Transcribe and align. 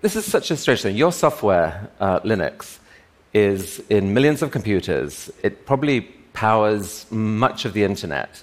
this 0.00 0.16
is 0.16 0.24
such 0.24 0.50
a 0.50 0.56
strange 0.56 0.82
thing. 0.82 0.96
Your 0.96 1.12
software, 1.12 1.90
uh, 2.00 2.20
Linux, 2.20 2.78
is 3.34 3.80
in 3.90 4.14
millions 4.14 4.42
of 4.42 4.50
computers. 4.50 5.30
It 5.42 5.66
probably 5.66 6.02
powers 6.32 7.06
much 7.10 7.64
of 7.64 7.72
the 7.72 7.84
internet. 7.84 8.42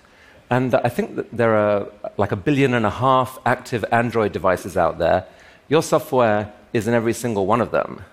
And 0.49 0.75
I 0.75 0.89
think 0.89 1.15
that 1.15 1.31
there 1.31 1.55
are 1.55 1.87
like 2.17 2.31
a 2.31 2.35
billion 2.35 2.73
and 2.73 2.85
a 2.85 2.89
half 2.89 3.39
active 3.45 3.83
Android 3.91 4.31
devices 4.31 4.77
out 4.77 4.99
there. 4.99 5.25
Your 5.69 5.81
software 5.81 6.53
is 6.73 6.87
in 6.87 6.93
every 6.93 7.13
single 7.13 7.45
one 7.45 7.61
of 7.61 7.71
them. 7.71 8.03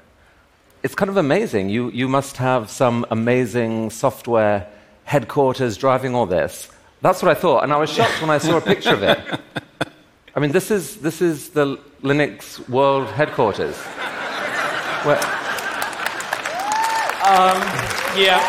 It's 0.83 0.95
kind 0.95 1.11
of 1.11 1.17
amazing. 1.17 1.69
You, 1.69 1.91
you 1.91 2.09
must 2.09 2.37
have 2.39 2.71
some 2.71 3.05
amazing 3.11 3.91
software 3.91 4.67
headquarters 5.05 5.77
driving 5.77 6.15
all 6.15 6.27
this. 6.27 6.71
That's 7.03 7.23
what 7.23 7.31
I 7.31 7.35
thought. 7.35 7.65
And 7.65 7.73
I 7.73 7.77
was 7.77 7.91
shocked 7.91 8.21
when 8.21 8.31
I 8.31 8.39
saw 8.39 8.59
a 8.59 8.61
picture 8.61 8.95
of 8.95 9.03
it. 9.03 9.19
I 10.35 10.41
mean, 10.41 10.51
this 10.51 10.71
is, 10.71 10.97
this 10.97 11.21
is 11.21 11.51
the 11.51 11.77
Linux 12.03 12.67
World 12.67 13.09
headquarters. 13.09 13.77
Um, 17.23 17.61
yeah. 18.17 18.41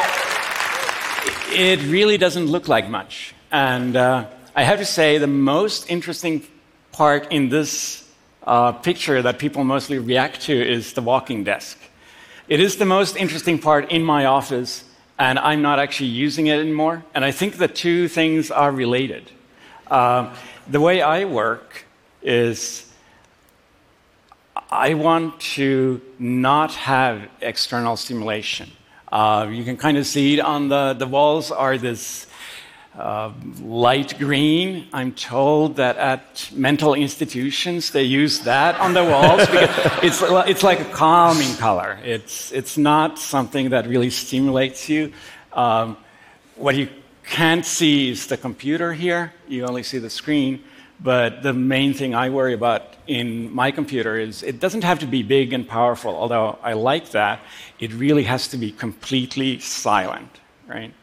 It 1.50 1.84
really 1.84 2.18
doesn't 2.18 2.46
look 2.46 2.70
like 2.70 2.90
much. 2.90 3.36
And 3.52 3.98
uh, 3.98 4.28
I 4.56 4.64
have 4.64 4.80
to 4.80 4.86
say, 4.86 5.18
the 5.18 5.28
most 5.28 5.90
interesting 5.90 6.48
part 6.94 7.30
in 7.34 7.50
this 7.50 8.10
uh, 8.44 8.72
picture 8.72 9.22
that 9.22 9.38
people 9.38 9.66
mostly 9.66 10.00
react 10.00 10.42
to 10.44 10.54
is 10.54 10.94
the 10.94 11.02
walking 11.02 11.44
desk. 11.44 11.78
It 12.48 12.62
is 12.62 12.78
the 12.78 12.86
most 12.86 13.18
interesting 13.18 13.60
part 13.60 13.92
in 13.92 14.06
my 14.06 14.24
office, 14.24 14.86
and 15.20 15.38
I'm 15.38 15.62
not 15.62 15.80
actually 15.80 16.10
using 16.10 16.48
it 16.48 16.60
anymore. 16.60 17.04
And 17.14 17.26
I 17.26 17.32
think 17.32 17.58
the 17.58 17.68
two 17.68 18.08
things 18.08 18.52
are 18.52 18.72
related. 18.72 19.30
Uh, 19.88 20.34
the 20.68 20.80
way 20.80 21.02
I 21.02 21.26
work 21.26 21.86
is 22.22 22.90
I 24.72 24.94
want 24.94 25.40
to 25.56 26.02
not 26.20 26.74
have 26.76 27.30
external 27.42 27.98
stimulation. 27.98 28.72
Uh, 29.12 29.48
you 29.52 29.64
can 29.64 29.78
kind 29.78 29.98
of 29.98 30.08
see 30.08 30.36
it 30.36 30.40
on 30.40 30.70
the, 30.70 30.94
the 30.94 31.06
walls 31.06 31.52
are 31.52 31.78
this 31.78 32.26
uh, 32.98 33.32
light 33.62 34.18
green. 34.18 34.88
I'm 34.94 35.14
told 35.14 35.76
that 35.76 35.98
at 35.98 36.50
mental 36.54 36.94
institutions 36.94 37.92
they 37.92 38.04
use 38.04 38.40
that 38.42 38.80
on 38.80 38.94
the 38.94 39.04
walls 39.04 39.46
because 39.48 39.70
it's, 40.04 40.22
it's 40.50 40.64
like 40.64 40.80
a 40.80 40.86
calming 40.86 41.56
color. 41.58 42.00
It's, 42.04 42.52
it's 42.52 42.78
not 42.78 43.20
something 43.20 43.70
that 43.70 43.88
really 43.88 44.10
stimulates 44.10 44.90
you. 44.90 45.14
Um, 45.52 45.98
what 46.56 46.76
you 46.76 46.90
can't 47.26 47.66
see 47.66 48.10
is 48.10 48.28
the 48.28 48.38
computer 48.38 48.94
here, 48.94 49.34
you 49.48 49.66
only 49.66 49.84
see 49.84 49.98
the 49.98 50.10
screen. 50.10 50.64
But 51.00 51.44
the 51.44 51.54
main 51.54 51.94
thing 51.94 52.16
I 52.16 52.30
worry 52.30 52.54
about 52.54 52.96
in 53.08 53.54
my 53.54 53.72
computer 53.72 54.18
is 54.18 54.42
it 54.42 54.60
doesn't 54.62 54.84
have 54.84 55.00
to 55.00 55.06
be 55.06 55.22
big 55.22 55.52
and 55.52 55.68
powerful, 55.68 56.16
although 56.16 56.58
I 56.64 56.74
like 56.74 57.10
that. 57.12 57.42
It 57.80 57.92
really 57.94 58.24
has 58.24 58.48
to 58.50 58.58
be 58.58 58.72
completely 58.72 59.60
silent, 59.60 60.40
right? 60.66 60.94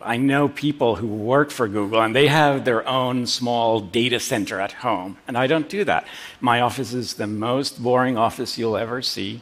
I 0.00 0.16
know 0.16 0.48
people 0.48 0.94
who 0.94 1.08
work 1.08 1.50
for 1.50 1.66
Google 1.66 2.00
and 2.00 2.14
they 2.14 2.28
have 2.28 2.64
their 2.64 2.86
own 2.86 3.26
small 3.26 3.80
data 3.80 4.20
center 4.20 4.60
at 4.60 4.72
home, 4.72 5.16
and 5.26 5.36
I 5.36 5.48
don't 5.48 5.68
do 5.68 5.82
that. 5.84 6.06
My 6.40 6.60
office 6.60 6.92
is 6.92 7.14
the 7.14 7.26
most 7.26 7.82
boring 7.82 8.16
office 8.16 8.58
you'll 8.58 8.76
ever 8.76 9.02
see, 9.02 9.40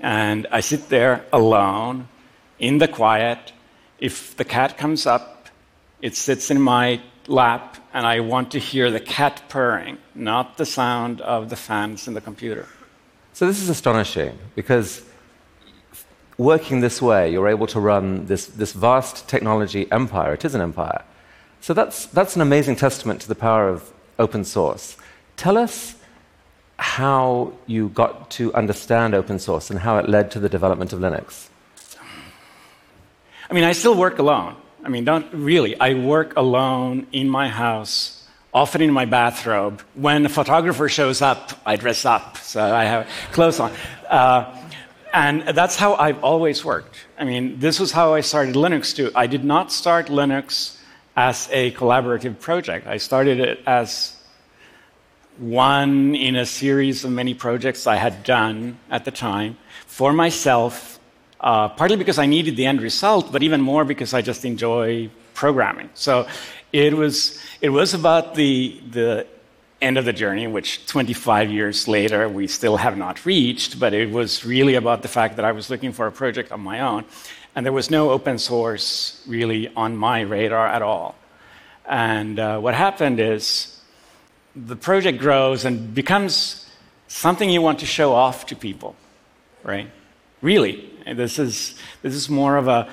and 0.00 0.46
I 0.50 0.60
sit 0.60 0.90
there 0.90 1.24
alone 1.32 2.08
in 2.58 2.76
the 2.76 2.88
quiet. 2.88 3.52
If 3.98 4.36
the 4.36 4.44
cat 4.44 4.76
comes 4.76 5.06
up, 5.06 5.39
it 6.02 6.16
sits 6.16 6.50
in 6.50 6.60
my 6.60 7.00
lap, 7.26 7.76
and 7.92 8.06
I 8.06 8.20
want 8.20 8.50
to 8.52 8.58
hear 8.58 8.90
the 8.90 9.00
cat 9.00 9.42
purring, 9.48 9.98
not 10.14 10.56
the 10.56 10.66
sound 10.66 11.20
of 11.20 11.50
the 11.50 11.56
fans 11.56 12.08
in 12.08 12.14
the 12.14 12.20
computer. 12.20 12.66
So, 13.32 13.46
this 13.46 13.62
is 13.62 13.68
astonishing 13.68 14.38
because 14.54 15.02
working 16.40 16.80
this 16.80 17.02
way, 17.02 17.30
you're 17.30 17.48
able 17.48 17.66
to 17.66 17.78
run 17.78 18.24
this, 18.26 18.46
this 18.46 18.72
vast 18.72 19.28
technology 19.28 19.90
empire. 19.92 20.32
It 20.32 20.44
is 20.44 20.54
an 20.54 20.62
empire. 20.62 21.04
So 21.60 21.74
that's, 21.74 22.06
that's 22.06 22.34
an 22.34 22.42
amazing 22.42 22.76
testament 22.76 23.20
to 23.20 23.28
the 23.28 23.34
power 23.34 23.68
of 23.68 23.92
open 24.18 24.44
source. 24.44 24.96
Tell 25.36 25.58
us 25.58 25.94
how 26.78 27.52
you 27.66 27.90
got 27.90 28.30
to 28.30 28.52
understand 28.54 29.14
open 29.14 29.38
source 29.38 29.68
and 29.70 29.78
how 29.78 29.98
it 29.98 30.08
led 30.08 30.30
to 30.30 30.40
the 30.40 30.48
development 30.48 30.94
of 30.94 31.00
Linux. 31.00 31.48
I 33.50 33.52
mean, 33.52 33.64
I 33.64 33.72
still 33.72 33.94
work 33.94 34.18
alone. 34.18 34.56
I 34.84 34.88
mean, 34.88 35.04
don't 35.04 35.26
really. 35.32 35.78
I 35.78 35.94
work 35.94 36.36
alone 36.36 37.06
in 37.12 37.28
my 37.28 37.48
house, 37.48 38.26
often 38.52 38.80
in 38.80 38.92
my 38.92 39.04
bathrobe. 39.04 39.82
When 39.94 40.26
a 40.26 40.28
photographer 40.28 40.88
shows 40.88 41.22
up, 41.22 41.52
I 41.66 41.76
dress 41.76 42.04
up, 42.04 42.38
so 42.38 42.62
I 42.62 42.84
have 42.84 43.08
clothes 43.32 43.60
on. 43.60 43.72
Uh, 44.08 44.56
and 45.12 45.42
that's 45.48 45.76
how 45.76 45.94
I've 45.94 46.22
always 46.22 46.64
worked. 46.64 46.96
I 47.18 47.24
mean, 47.24 47.58
this 47.58 47.80
was 47.80 47.92
how 47.92 48.14
I 48.14 48.20
started 48.20 48.54
Linux 48.54 48.94
too. 48.94 49.10
I 49.14 49.26
did 49.26 49.44
not 49.44 49.72
start 49.72 50.06
Linux 50.06 50.78
as 51.16 51.48
a 51.50 51.72
collaborative 51.72 52.38
project. 52.38 52.86
I 52.86 52.98
started 52.98 53.40
it 53.40 53.60
as 53.66 54.16
one 55.38 56.14
in 56.14 56.36
a 56.36 56.46
series 56.46 57.04
of 57.04 57.10
many 57.10 57.34
projects 57.34 57.86
I 57.86 57.96
had 57.96 58.22
done 58.24 58.78
at 58.90 59.04
the 59.04 59.10
time 59.10 59.56
for 59.86 60.12
myself, 60.12 60.99
uh, 61.40 61.68
partly 61.70 61.96
because 61.96 62.18
I 62.18 62.26
needed 62.26 62.56
the 62.56 62.66
end 62.66 62.82
result, 62.82 63.32
but 63.32 63.42
even 63.42 63.60
more 63.60 63.84
because 63.84 64.14
I 64.14 64.22
just 64.22 64.44
enjoy 64.44 65.10
programming. 65.34 65.88
So 65.94 66.26
it 66.72 66.94
was, 66.94 67.38
it 67.60 67.70
was 67.70 67.94
about 67.94 68.34
the, 68.34 68.80
the 68.90 69.26
end 69.80 69.96
of 69.96 70.04
the 70.04 70.12
journey, 70.12 70.46
which 70.46 70.86
25 70.86 71.50
years 71.50 71.88
later 71.88 72.28
we 72.28 72.46
still 72.46 72.76
have 72.76 72.96
not 72.98 73.24
reached, 73.24 73.80
but 73.80 73.94
it 73.94 74.10
was 74.10 74.44
really 74.44 74.74
about 74.74 75.02
the 75.02 75.08
fact 75.08 75.36
that 75.36 75.44
I 75.44 75.52
was 75.52 75.70
looking 75.70 75.92
for 75.92 76.06
a 76.06 76.12
project 76.12 76.52
on 76.52 76.60
my 76.60 76.80
own. 76.80 77.04
And 77.54 77.64
there 77.64 77.72
was 77.72 77.90
no 77.90 78.10
open 78.10 78.38
source 78.38 79.22
really 79.26 79.68
on 79.74 79.96
my 79.96 80.20
radar 80.20 80.68
at 80.68 80.82
all. 80.82 81.16
And 81.86 82.38
uh, 82.38 82.60
what 82.60 82.74
happened 82.74 83.18
is 83.18 83.80
the 84.54 84.76
project 84.76 85.18
grows 85.18 85.64
and 85.64 85.94
becomes 85.94 86.68
something 87.08 87.50
you 87.50 87.62
want 87.62 87.80
to 87.80 87.86
show 87.86 88.12
off 88.12 88.46
to 88.46 88.56
people, 88.56 88.94
right? 89.64 89.90
Really. 90.42 90.90
This 91.06 91.38
is, 91.38 91.74
this 92.02 92.14
is 92.14 92.28
more 92.28 92.56
of 92.56 92.68
a, 92.68 92.88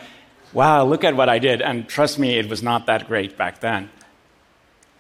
wow, 0.54 0.84
look 0.86 1.04
at 1.04 1.16
what 1.16 1.30
I 1.30 1.40
did. 1.40 1.62
And 1.62 1.88
trust 1.88 2.18
me, 2.20 2.38
it 2.38 2.50
was 2.50 2.64
not 2.64 2.86
that 2.88 3.08
great 3.08 3.38
back 3.38 3.60
then. 3.62 3.90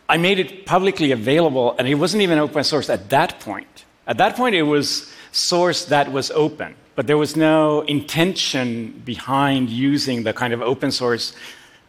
I 0.09 0.17
made 0.17 0.39
it 0.39 0.65
publicly 0.65 1.11
available, 1.11 1.75
and 1.77 1.87
it 1.87 1.95
wasn't 1.95 2.23
even 2.23 2.39
open 2.39 2.63
source 2.63 2.89
at 2.89 3.09
that 3.09 3.39
point. 3.41 3.85
At 4.05 4.17
that 4.19 4.37
point, 4.37 4.55
it 4.55 4.63
was 4.63 5.11
source 5.31 5.85
that 5.85 6.11
was 6.11 6.31
open, 6.31 6.75
but 6.95 7.07
there 7.07 7.17
was 7.17 7.35
no 7.35 7.81
intention 7.81 9.01
behind 9.03 9.69
using 9.69 10.23
the 10.23 10.31
kind 10.33 10.53
of 10.53 10.61
open 10.61 10.91
source 10.91 11.35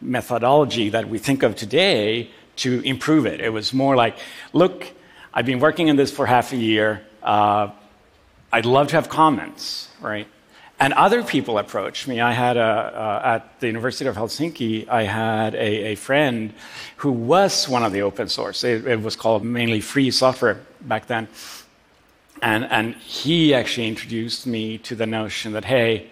methodology 0.01 0.89
that 0.89 1.07
we 1.07 1.17
think 1.17 1.43
of 1.43 1.55
today 1.55 2.29
to 2.57 2.81
improve 2.81 3.25
it. 3.25 3.39
It 3.39 3.49
was 3.49 3.73
more 3.73 3.95
like, 3.95 4.17
look, 4.51 4.91
I've 5.33 5.45
been 5.45 5.59
working 5.59 5.89
on 5.89 5.95
this 5.95 6.11
for 6.11 6.25
half 6.25 6.51
a 6.51 6.57
year. 6.57 7.01
Uh, 7.23 7.69
I'd 8.51 8.65
love 8.65 8.87
to 8.89 8.95
have 8.95 9.07
comments, 9.07 9.87
right? 10.01 10.27
And 10.81 10.93
other 10.93 11.23
people 11.23 11.57
approached 11.57 12.07
me. 12.07 12.21
I 12.21 12.31
had 12.31 12.55
a, 12.55 12.61
uh, 12.61 13.21
at 13.35 13.59
the 13.59 13.67
University 13.67 14.07
of 14.07 14.15
Helsinki, 14.15 14.87
I 14.87 15.03
had 15.03 15.53
a, 15.53 15.91
a, 15.91 15.95
friend 15.95 16.53
who 16.97 17.11
was 17.11 17.67
one 17.67 17.83
of 17.83 17.91
the 17.91 18.01
open 18.01 18.29
source. 18.29 18.63
It, 18.63 18.87
it, 18.87 19.01
was 19.01 19.17
called 19.17 19.43
mainly 19.43 19.81
free 19.81 20.09
software 20.09 20.61
back 20.81 21.07
then. 21.07 21.27
And, 22.41 22.63
and 22.65 22.95
he 22.95 23.53
actually 23.53 23.89
introduced 23.89 24.47
me 24.47 24.77
to 24.79 24.95
the 24.95 25.05
notion 25.05 25.51
that, 25.51 25.65
hey, 25.65 26.11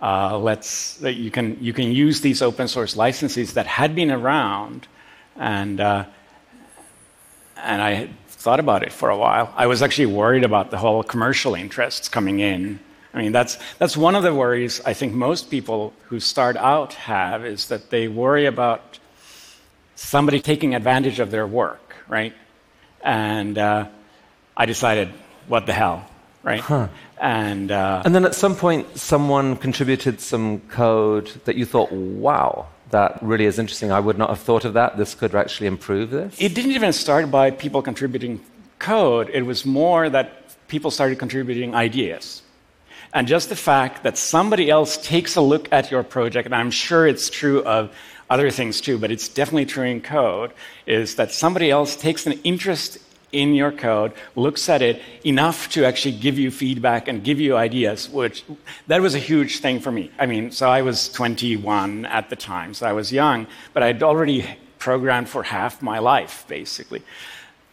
uh, 0.00 0.38
let's, 0.38 0.94
that 0.98 1.14
you, 1.14 1.32
can, 1.32 1.58
you 1.60 1.72
can 1.72 1.90
use 1.90 2.20
these 2.20 2.40
open 2.40 2.68
source 2.68 2.94
licenses 2.94 3.54
that 3.54 3.66
had 3.66 3.96
been 3.96 4.12
around. 4.12 4.86
And, 5.34 5.80
uh, 5.80 6.04
and 7.56 7.82
I 7.82 8.10
thought 8.28 8.60
about 8.60 8.84
it 8.84 8.92
for 8.92 9.10
a 9.10 9.16
while. 9.16 9.52
I 9.56 9.66
was 9.66 9.82
actually 9.82 10.06
worried 10.06 10.44
about 10.44 10.70
the 10.70 10.78
whole 10.78 11.02
commercial 11.02 11.56
interests 11.56 12.08
coming 12.08 12.38
in 12.38 12.78
I 13.14 13.22
mean, 13.22 13.32
that's, 13.32 13.58
that's 13.78 13.96
one 13.96 14.16
of 14.16 14.24
the 14.24 14.34
worries 14.34 14.80
I 14.84 14.92
think 14.92 15.14
most 15.14 15.48
people 15.48 15.92
who 16.08 16.18
start 16.18 16.56
out 16.56 16.94
have 16.94 17.46
is 17.46 17.68
that 17.68 17.90
they 17.90 18.08
worry 18.08 18.46
about 18.46 18.98
somebody 19.94 20.40
taking 20.40 20.74
advantage 20.74 21.20
of 21.20 21.30
their 21.30 21.46
work, 21.46 21.94
right? 22.08 22.34
And 23.02 23.56
uh, 23.56 23.86
I 24.56 24.66
decided, 24.66 25.10
what 25.46 25.66
the 25.66 25.72
hell, 25.72 26.04
right? 26.42 26.60
Huh. 26.60 26.88
And, 27.20 27.70
uh, 27.70 28.02
and 28.04 28.12
then 28.14 28.24
at 28.24 28.34
some 28.34 28.56
point, 28.56 28.98
someone 28.98 29.56
contributed 29.56 30.20
some 30.20 30.58
code 30.62 31.30
that 31.44 31.54
you 31.54 31.64
thought, 31.64 31.92
wow, 31.92 32.66
that 32.90 33.18
really 33.22 33.44
is 33.44 33.60
interesting. 33.60 33.92
I 33.92 34.00
would 34.00 34.18
not 34.18 34.28
have 34.28 34.40
thought 34.40 34.64
of 34.64 34.74
that. 34.74 34.96
This 34.96 35.14
could 35.14 35.36
actually 35.36 35.68
improve 35.68 36.10
this. 36.10 36.34
It 36.40 36.54
didn't 36.54 36.72
even 36.72 36.92
start 36.92 37.30
by 37.30 37.52
people 37.52 37.80
contributing 37.80 38.40
code, 38.80 39.30
it 39.32 39.42
was 39.42 39.64
more 39.64 40.10
that 40.10 40.28
people 40.66 40.90
started 40.90 41.18
contributing 41.18 41.74
ideas. 41.74 42.42
And 43.14 43.28
just 43.28 43.48
the 43.48 43.56
fact 43.56 44.02
that 44.02 44.18
somebody 44.18 44.68
else 44.68 44.96
takes 44.96 45.36
a 45.36 45.40
look 45.40 45.72
at 45.72 45.90
your 45.90 46.02
project, 46.02 46.46
and 46.46 46.54
I'm 46.54 46.72
sure 46.72 47.06
it's 47.06 47.30
true 47.30 47.62
of 47.62 47.94
other 48.28 48.50
things 48.50 48.80
too, 48.80 48.98
but 48.98 49.12
it's 49.12 49.28
definitely 49.28 49.66
true 49.66 49.84
in 49.84 50.00
code, 50.00 50.52
is 50.84 51.14
that 51.14 51.30
somebody 51.30 51.70
else 51.70 51.94
takes 51.94 52.26
an 52.26 52.32
interest 52.42 52.98
in 53.30 53.54
your 53.54 53.70
code, 53.70 54.12
looks 54.34 54.68
at 54.68 54.82
it 54.82 55.00
enough 55.24 55.68
to 55.68 55.84
actually 55.84 56.16
give 56.18 56.38
you 56.38 56.50
feedback 56.50 57.06
and 57.06 57.22
give 57.22 57.38
you 57.38 57.56
ideas, 57.56 58.08
which 58.10 58.44
that 58.88 59.00
was 59.00 59.14
a 59.14 59.18
huge 59.18 59.58
thing 59.58 59.78
for 59.78 59.92
me. 59.92 60.10
I 60.18 60.26
mean, 60.26 60.50
so 60.50 60.68
I 60.68 60.82
was 60.82 61.08
21 61.10 62.06
at 62.06 62.30
the 62.30 62.36
time, 62.36 62.74
so 62.74 62.86
I 62.86 62.92
was 62.92 63.12
young, 63.12 63.46
but 63.72 63.82
I'd 63.82 64.02
already 64.02 64.44
programmed 64.78 65.28
for 65.28 65.42
half 65.44 65.82
my 65.82 65.98
life, 65.98 66.44
basically. 66.48 67.02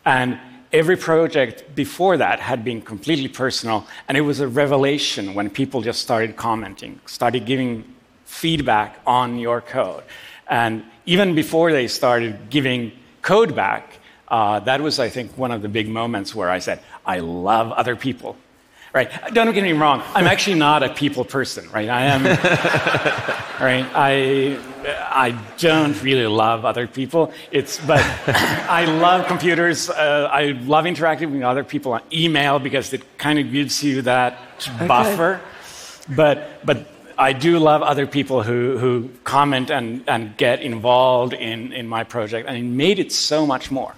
And 0.06 0.40
every 0.74 0.98
project 0.98 1.76
before 1.76 2.18
that 2.18 2.40
had 2.40 2.64
been 2.64 2.82
completely 2.82 3.28
personal, 3.28 3.86
and 4.08 4.18
it 4.18 4.22
was 4.22 4.40
a 4.40 4.48
revelation 4.48 5.34
when 5.34 5.50
people 5.50 5.82
just 5.82 6.02
started 6.02 6.36
commenting, 6.36 7.00
started 7.06 7.46
giving 7.46 7.84
feedback 8.26 9.00
on 9.06 9.38
your 9.38 9.62
code. 9.62 10.04
And 10.48 10.84
even 11.06 11.36
before 11.36 11.72
they 11.72 11.88
started 11.88 12.50
giving 12.50 12.92
code 13.22 13.56
back, 13.56 14.00
uh, 14.28 14.60
that 14.62 14.82
was, 14.82 15.00
I 15.00 15.10
think, 15.10 15.38
one 15.38 15.52
of 15.52 15.62
the 15.62 15.70
big 15.70 15.90
moments 15.90 16.34
where 16.34 16.50
I 16.50 16.60
said, 16.60 16.80
I 17.06 17.20
love 17.20 17.72
other 17.74 17.96
people. 17.96 18.38
Right? 18.94 19.10
Don't 19.34 19.54
get 19.54 19.64
me 19.64 19.72
wrong. 19.72 20.04
I'm 20.14 20.28
actually 20.28 20.60
not 20.60 20.84
a 20.84 20.90
people 20.90 21.24
person. 21.24 21.70
Right? 21.72 21.88
I 21.88 22.06
am. 22.08 22.24
right? 23.62 23.86
I 23.96 24.60
I 24.84 25.32
don't 25.58 26.02
really 26.04 26.28
love 26.28 26.66
other 26.66 26.88
people. 26.88 27.32
It's 27.52 27.80
but 27.86 28.02
I 28.28 28.86
love 28.86 29.28
computers. 29.28 29.90
Uh, 29.90 30.30
I 30.32 30.52
love 30.68 30.86
interacting 30.86 31.32
with 31.32 31.44
other 31.44 31.64
people 31.64 31.94
on 31.94 32.02
email 32.12 32.60
because 32.60 32.92
it 32.92 33.18
kind 33.18 33.40
of 33.40 33.52
gives 33.52 33.82
you 33.82 34.02
that 34.02 34.38
okay. 34.76 34.88
buffer. 34.88 35.42
But 36.10 36.66
but 36.66 36.88
I 37.22 37.34
do 37.34 37.60
love 37.60 37.84
other 37.84 38.08
people 38.08 38.42
who, 38.42 38.80
who 38.80 39.10
comment 39.24 39.70
and, 39.70 40.04
and 40.08 40.36
get 40.38 40.62
involved 40.62 41.34
in, 41.34 41.72
in 41.72 41.88
my 41.88 42.04
project, 42.04 42.48
and 42.48 42.58
it 42.58 42.64
made 42.64 42.98
it 42.98 43.12
so 43.12 43.46
much 43.46 43.70
more. 43.70 43.94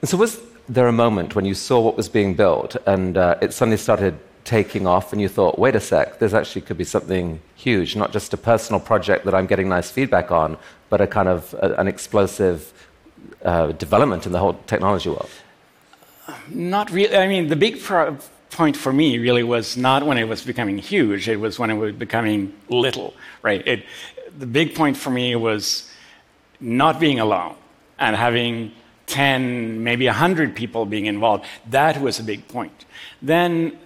And 0.00 0.10
so, 0.10 0.16
was 0.16 0.40
there 0.68 0.88
a 0.88 0.92
moment 0.92 1.34
when 1.34 1.44
you 1.44 1.54
saw 1.54 1.80
what 1.80 1.96
was 1.96 2.08
being 2.08 2.34
built 2.34 2.76
and 2.86 3.16
uh, 3.16 3.36
it 3.40 3.52
suddenly 3.52 3.76
started 3.76 4.18
taking 4.46 4.86
off, 4.86 5.12
and 5.12 5.20
you 5.20 5.28
thought, 5.28 5.58
wait 5.58 5.74
a 5.74 5.80
sec, 5.80 6.20
this 6.20 6.32
actually 6.32 6.62
could 6.62 6.78
be 6.78 6.84
something 6.84 7.40
huge, 7.56 7.96
not 7.96 8.12
just 8.12 8.32
a 8.32 8.36
personal 8.36 8.80
project 8.80 9.24
that 9.24 9.34
I'm 9.34 9.46
getting 9.46 9.68
nice 9.68 9.90
feedback 9.90 10.30
on, 10.30 10.56
but 10.88 11.00
a 11.00 11.06
kind 11.06 11.28
of 11.28 11.52
a, 11.54 11.74
an 11.80 11.88
explosive 11.88 12.72
uh, 13.44 13.72
development 13.72 14.24
in 14.24 14.32
the 14.32 14.38
whole 14.38 14.54
technology 14.68 15.08
world? 15.08 15.28
Not 16.48 16.90
really. 16.92 17.16
I 17.16 17.26
mean, 17.26 17.48
the 17.48 17.56
big 17.56 17.82
pro- 17.82 18.16
point 18.50 18.76
for 18.76 18.92
me 18.92 19.18
really 19.18 19.42
was 19.42 19.76
not 19.76 20.06
when 20.06 20.16
it 20.16 20.28
was 20.28 20.44
becoming 20.44 20.78
huge, 20.78 21.28
it 21.28 21.40
was 21.40 21.58
when 21.58 21.70
it 21.70 21.74
was 21.74 21.94
becoming 21.94 22.54
little, 22.68 23.14
right? 23.42 23.66
It, 23.66 23.84
the 24.38 24.46
big 24.46 24.74
point 24.74 24.96
for 24.96 25.10
me 25.10 25.34
was 25.34 25.90
not 26.60 27.00
being 27.00 27.18
alone 27.18 27.56
and 27.98 28.14
having 28.14 28.72
10, 29.06 29.82
maybe 29.82 30.06
100 30.06 30.54
people 30.54 30.84
being 30.84 31.06
involved. 31.06 31.44
That 31.70 32.00
was 32.00 32.18
a 32.18 32.24
big 32.24 32.48
point. 32.48 32.84
Then 33.22 33.78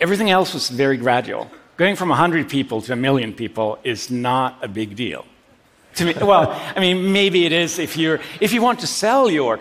everything 0.00 0.30
else 0.30 0.54
was 0.54 0.68
very 0.68 0.96
gradual. 0.96 1.50
Going 1.76 1.96
from 1.96 2.08
100 2.08 2.48
people 2.48 2.82
to 2.82 2.92
a 2.92 2.96
million 2.96 3.32
people 3.32 3.78
is 3.84 4.10
not 4.10 4.58
a 4.62 4.68
big 4.68 4.96
deal. 4.96 5.24
To 5.96 6.04
me, 6.04 6.14
well, 6.20 6.50
I 6.76 6.80
mean, 6.80 7.12
maybe 7.12 7.46
it 7.46 7.52
is 7.52 7.78
if, 7.78 7.96
you're, 7.96 8.20
if 8.40 8.52
you 8.52 8.62
want 8.62 8.80
to 8.80 8.86
sell 8.86 9.30
your 9.30 9.60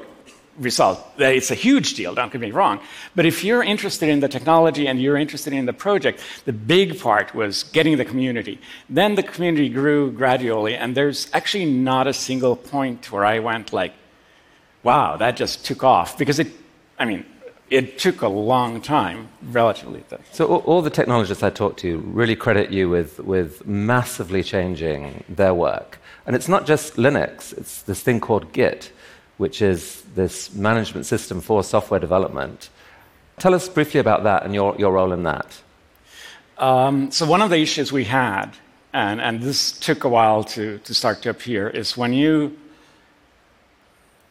result. 0.57 0.99
It's 1.17 1.51
a 1.51 1.55
huge 1.55 1.94
deal, 1.94 2.15
don't 2.15 2.31
get 2.31 2.41
me 2.41 2.51
wrong. 2.51 2.79
But 3.15 3.25
if 3.25 3.44
you're 3.44 3.63
interested 3.63 4.09
in 4.09 4.19
the 4.19 4.27
technology 4.27 4.88
and 4.88 5.01
you're 5.01 5.17
interested 5.17 5.53
in 5.53 5.65
the 5.65 5.73
project, 5.73 6.19
the 6.45 6.53
big 6.53 6.99
part 6.99 7.35
was 7.35 7.63
getting 7.63 7.97
the 7.97 8.05
community. 8.05 8.59
Then 8.89 9.15
the 9.15 9.23
community 9.23 9.69
grew 9.69 10.11
gradually, 10.11 10.75
and 10.75 10.95
there's 10.95 11.29
actually 11.33 11.65
not 11.65 12.07
a 12.07 12.13
single 12.13 12.55
point 12.55 13.11
where 13.11 13.25
I 13.25 13.39
went 13.39 13.73
like, 13.73 13.94
wow, 14.83 15.18
that 15.18 15.35
just 15.35 15.65
took 15.65 15.83
off. 15.83 16.18
Because 16.18 16.39
it, 16.39 16.47
I 17.00 17.06
mean, 17.06 17.25
it 17.69 17.97
took 17.97 18.21
a 18.21 18.27
long 18.27 18.81
time, 18.81 19.27
relatively. 19.51 20.03
Though. 20.09 20.19
So 20.31 20.57
all 20.57 20.81
the 20.81 20.89
technologists 20.89 21.44
I 21.44 21.50
talked 21.50 21.79
to 21.81 21.97
really 22.00 22.35
credit 22.35 22.71
you 22.71 22.89
with, 22.89 23.19
with 23.19 23.65
massively 23.68 24.44
changing 24.44 25.24
their 25.27 25.53
work. 25.53 26.00
And 26.25 26.35
it's 26.35 26.47
not 26.47 26.65
just 26.65 26.95
Linux, 26.95 27.57
it's 27.57 27.81
this 27.83 28.01
thing 28.01 28.19
called 28.19 28.51
Git 28.53 28.91
which 29.38 29.62
is 29.62 30.01
this 30.15 30.53
management 30.53 31.06
system 31.06 31.41
for 31.41 31.63
software 31.63 32.00
development. 32.00 32.69
Tell 33.39 33.53
us 33.53 33.69
briefly 33.69 34.00
about 34.00 34.23
that 34.23 34.44
and 34.44 34.53
your, 34.53 34.75
your 34.77 34.94
role 34.94 35.13
in 35.13 35.23
that. 35.23 35.62
Um, 36.57 37.12
so, 37.12 37.25
one 37.27 37.41
of 37.41 37.51
the 37.51 37.57
issues 37.57 37.91
we 37.91 38.06
had, 38.06 38.50
and, 38.94 39.21
and 39.21 39.41
this 39.41 39.71
took 39.71 40.03
a 40.03 40.09
while 40.09 40.44
to, 40.45 40.80
to 40.80 40.94
start 40.94 41.21
to 41.21 41.30
appear, 41.30 41.69
is 41.69 41.95
when 41.95 42.13
you, 42.13 42.57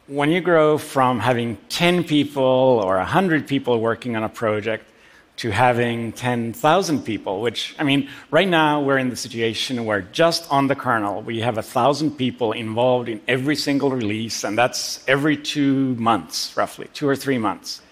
when 0.08 0.30
you 0.30 0.40
grow 0.40 0.78
from 0.78 1.18
having 1.18 1.56
10 1.68 2.04
people 2.04 2.44
or 2.44 2.96
100 2.98 3.46
people 3.46 3.80
working 3.80 4.14
on 4.14 4.22
a 4.22 4.28
project 4.28 4.88
to 5.38 5.50
having 5.50 6.12
10,000 6.12 7.02
people, 7.02 7.40
which, 7.40 7.74
I 7.78 7.82
mean, 7.82 8.08
right 8.30 8.48
now 8.48 8.80
we're 8.80 8.98
in 8.98 9.10
the 9.10 9.16
situation 9.16 9.84
where 9.84 10.02
just 10.02 10.50
on 10.50 10.68
the 10.68 10.74
kernel, 10.74 11.22
we 11.22 11.40
have 11.40 11.56
1,000 11.56 12.12
people 12.12 12.52
involved 12.52 13.08
in 13.08 13.20
every 13.28 13.56
single 13.56 13.90
release, 13.90 14.44
and 14.44 14.56
that's 14.56 15.04
every 15.08 15.36
two 15.36 15.94
months, 15.96 16.56
roughly, 16.56 16.88
two 16.94 17.06
or 17.06 17.16
three 17.16 17.36
months. 17.36 17.82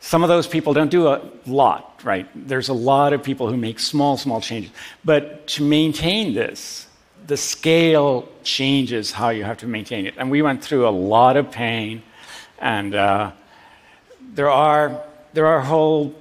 Some 0.00 0.22
of 0.22 0.28
those 0.28 0.46
people 0.46 0.74
don't 0.74 0.90
do 0.90 1.08
a 1.08 1.22
lot, 1.46 2.00
right? 2.04 2.28
There's 2.34 2.68
a 2.68 2.74
lot 2.74 3.12
of 3.12 3.22
people 3.22 3.48
who 3.48 3.56
make 3.56 3.78
small, 3.78 4.16
small 4.16 4.40
changes. 4.40 4.70
But 5.04 5.46
to 5.48 5.62
maintain 5.62 6.34
this, 6.34 6.87
the 7.28 7.36
scale 7.36 8.26
changes 8.42 9.12
how 9.12 9.28
you 9.28 9.44
have 9.44 9.58
to 9.58 9.66
maintain 9.66 10.06
it. 10.06 10.14
And 10.16 10.30
we 10.30 10.40
went 10.40 10.64
through 10.64 10.88
a 10.88 10.90
lot 10.90 11.36
of 11.36 11.50
pain, 11.50 12.02
and 12.58 12.94
uh, 12.94 13.32
there 14.34 14.50
are 14.50 15.04
there 15.34 15.46
are 15.46 15.60
whole 15.60 16.14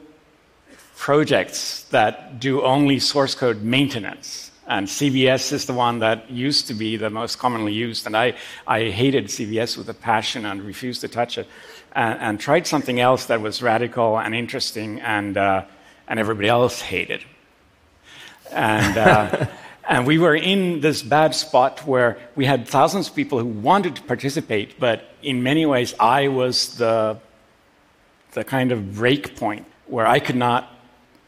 projects 0.97 1.83
that 1.91 2.39
do 2.39 2.61
only 2.61 2.99
source 2.99 3.33
code 3.35 3.61
maintenance. 3.61 4.51
And 4.67 4.85
CVS 4.85 5.53
is 5.53 5.65
the 5.65 5.73
one 5.73 5.99
that 5.99 6.29
used 6.29 6.67
to 6.67 6.73
be 6.73 6.97
the 6.97 7.09
most 7.09 7.39
commonly 7.39 7.71
used. 7.71 8.05
And 8.05 8.17
I, 8.17 8.33
I 8.67 8.89
hated 8.89 9.27
CVS 9.27 9.77
with 9.77 9.87
a 9.87 9.93
passion 9.93 10.45
and 10.45 10.61
refused 10.61 10.99
to 11.01 11.07
touch 11.07 11.37
it. 11.37 11.47
And, 11.93 12.19
and 12.19 12.39
tried 12.39 12.67
something 12.67 12.99
else 12.99 13.27
that 13.27 13.39
was 13.39 13.61
radical 13.61 14.19
and 14.19 14.35
interesting, 14.35 14.99
and, 14.99 15.37
uh, 15.37 15.63
and 16.09 16.19
everybody 16.19 16.49
else 16.49 16.81
hated. 16.81 17.23
And, 18.51 18.97
uh, 18.97 19.45
and 19.87 20.05
we 20.05 20.17
were 20.17 20.35
in 20.35 20.81
this 20.81 21.01
bad 21.01 21.33
spot 21.33 21.85
where 21.87 22.17
we 22.35 22.45
had 22.45 22.67
thousands 22.67 23.07
of 23.07 23.15
people 23.15 23.39
who 23.39 23.45
wanted 23.45 23.95
to 23.95 24.01
participate, 24.03 24.79
but 24.79 25.09
in 25.23 25.41
many 25.41 25.65
ways, 25.65 25.93
I 25.99 26.27
was 26.27 26.77
the, 26.77 27.17
the 28.33 28.43
kind 28.43 28.71
of 28.71 28.95
break 28.95 29.37
point 29.37 29.65
where 29.87 30.05
I 30.05 30.19
could 30.19 30.35
not 30.35 30.73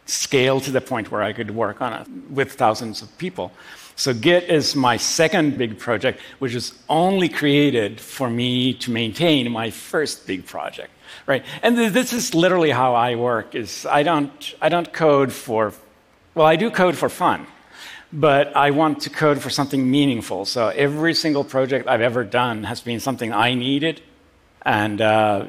scale 0.06 0.60
to 0.62 0.72
the 0.72 0.82
point 0.82 1.12
where 1.12 1.22
I 1.22 1.34
could 1.34 1.52
work 1.52 1.82
on 1.82 1.94
it 1.94 2.08
with 2.30 2.54
thousands 2.54 3.02
of 3.02 3.18
people. 3.18 3.52
So 3.96 4.14
Git 4.14 4.50
is 4.50 4.76
my 4.76 4.98
second 4.98 5.58
big 5.58 5.78
project, 5.78 6.22
which 6.40 6.56
is 6.56 6.74
only 6.88 7.30
created 7.30 8.00
for 8.00 8.30
me 8.30 8.74
to 8.76 8.92
maintain 8.92 9.52
my 9.52 9.70
first 9.70 10.26
big 10.26 10.46
project, 10.46 10.92
right? 11.28 11.46
And 11.62 11.78
this 11.78 12.14
is 12.14 12.34
literally 12.34 12.72
how 12.72 12.96
I 12.96 13.16
work. 13.16 13.56
Is 13.56 13.86
I 13.86 14.04
don't 14.04 14.56
I 14.62 14.70
don't 14.70 14.92
code 14.94 15.32
for, 15.34 15.74
well, 16.34 16.48
I 16.48 16.56
do 16.56 16.72
code 16.72 16.96
for 16.96 17.10
fun, 17.10 17.46
but 18.12 18.56
I 18.56 18.72
want 18.72 19.02
to 19.02 19.10
code 19.10 19.42
for 19.42 19.50
something 19.50 19.90
meaningful. 19.90 20.46
So 20.46 20.70
every 20.70 21.14
single 21.14 21.44
project 21.44 21.88
I've 21.88 22.02
ever 22.02 22.24
done 22.24 22.64
has 22.64 22.82
been 22.82 23.00
something 23.00 23.34
I 23.34 23.54
needed, 23.54 24.02
and. 24.64 25.02
Uh, 25.02 25.46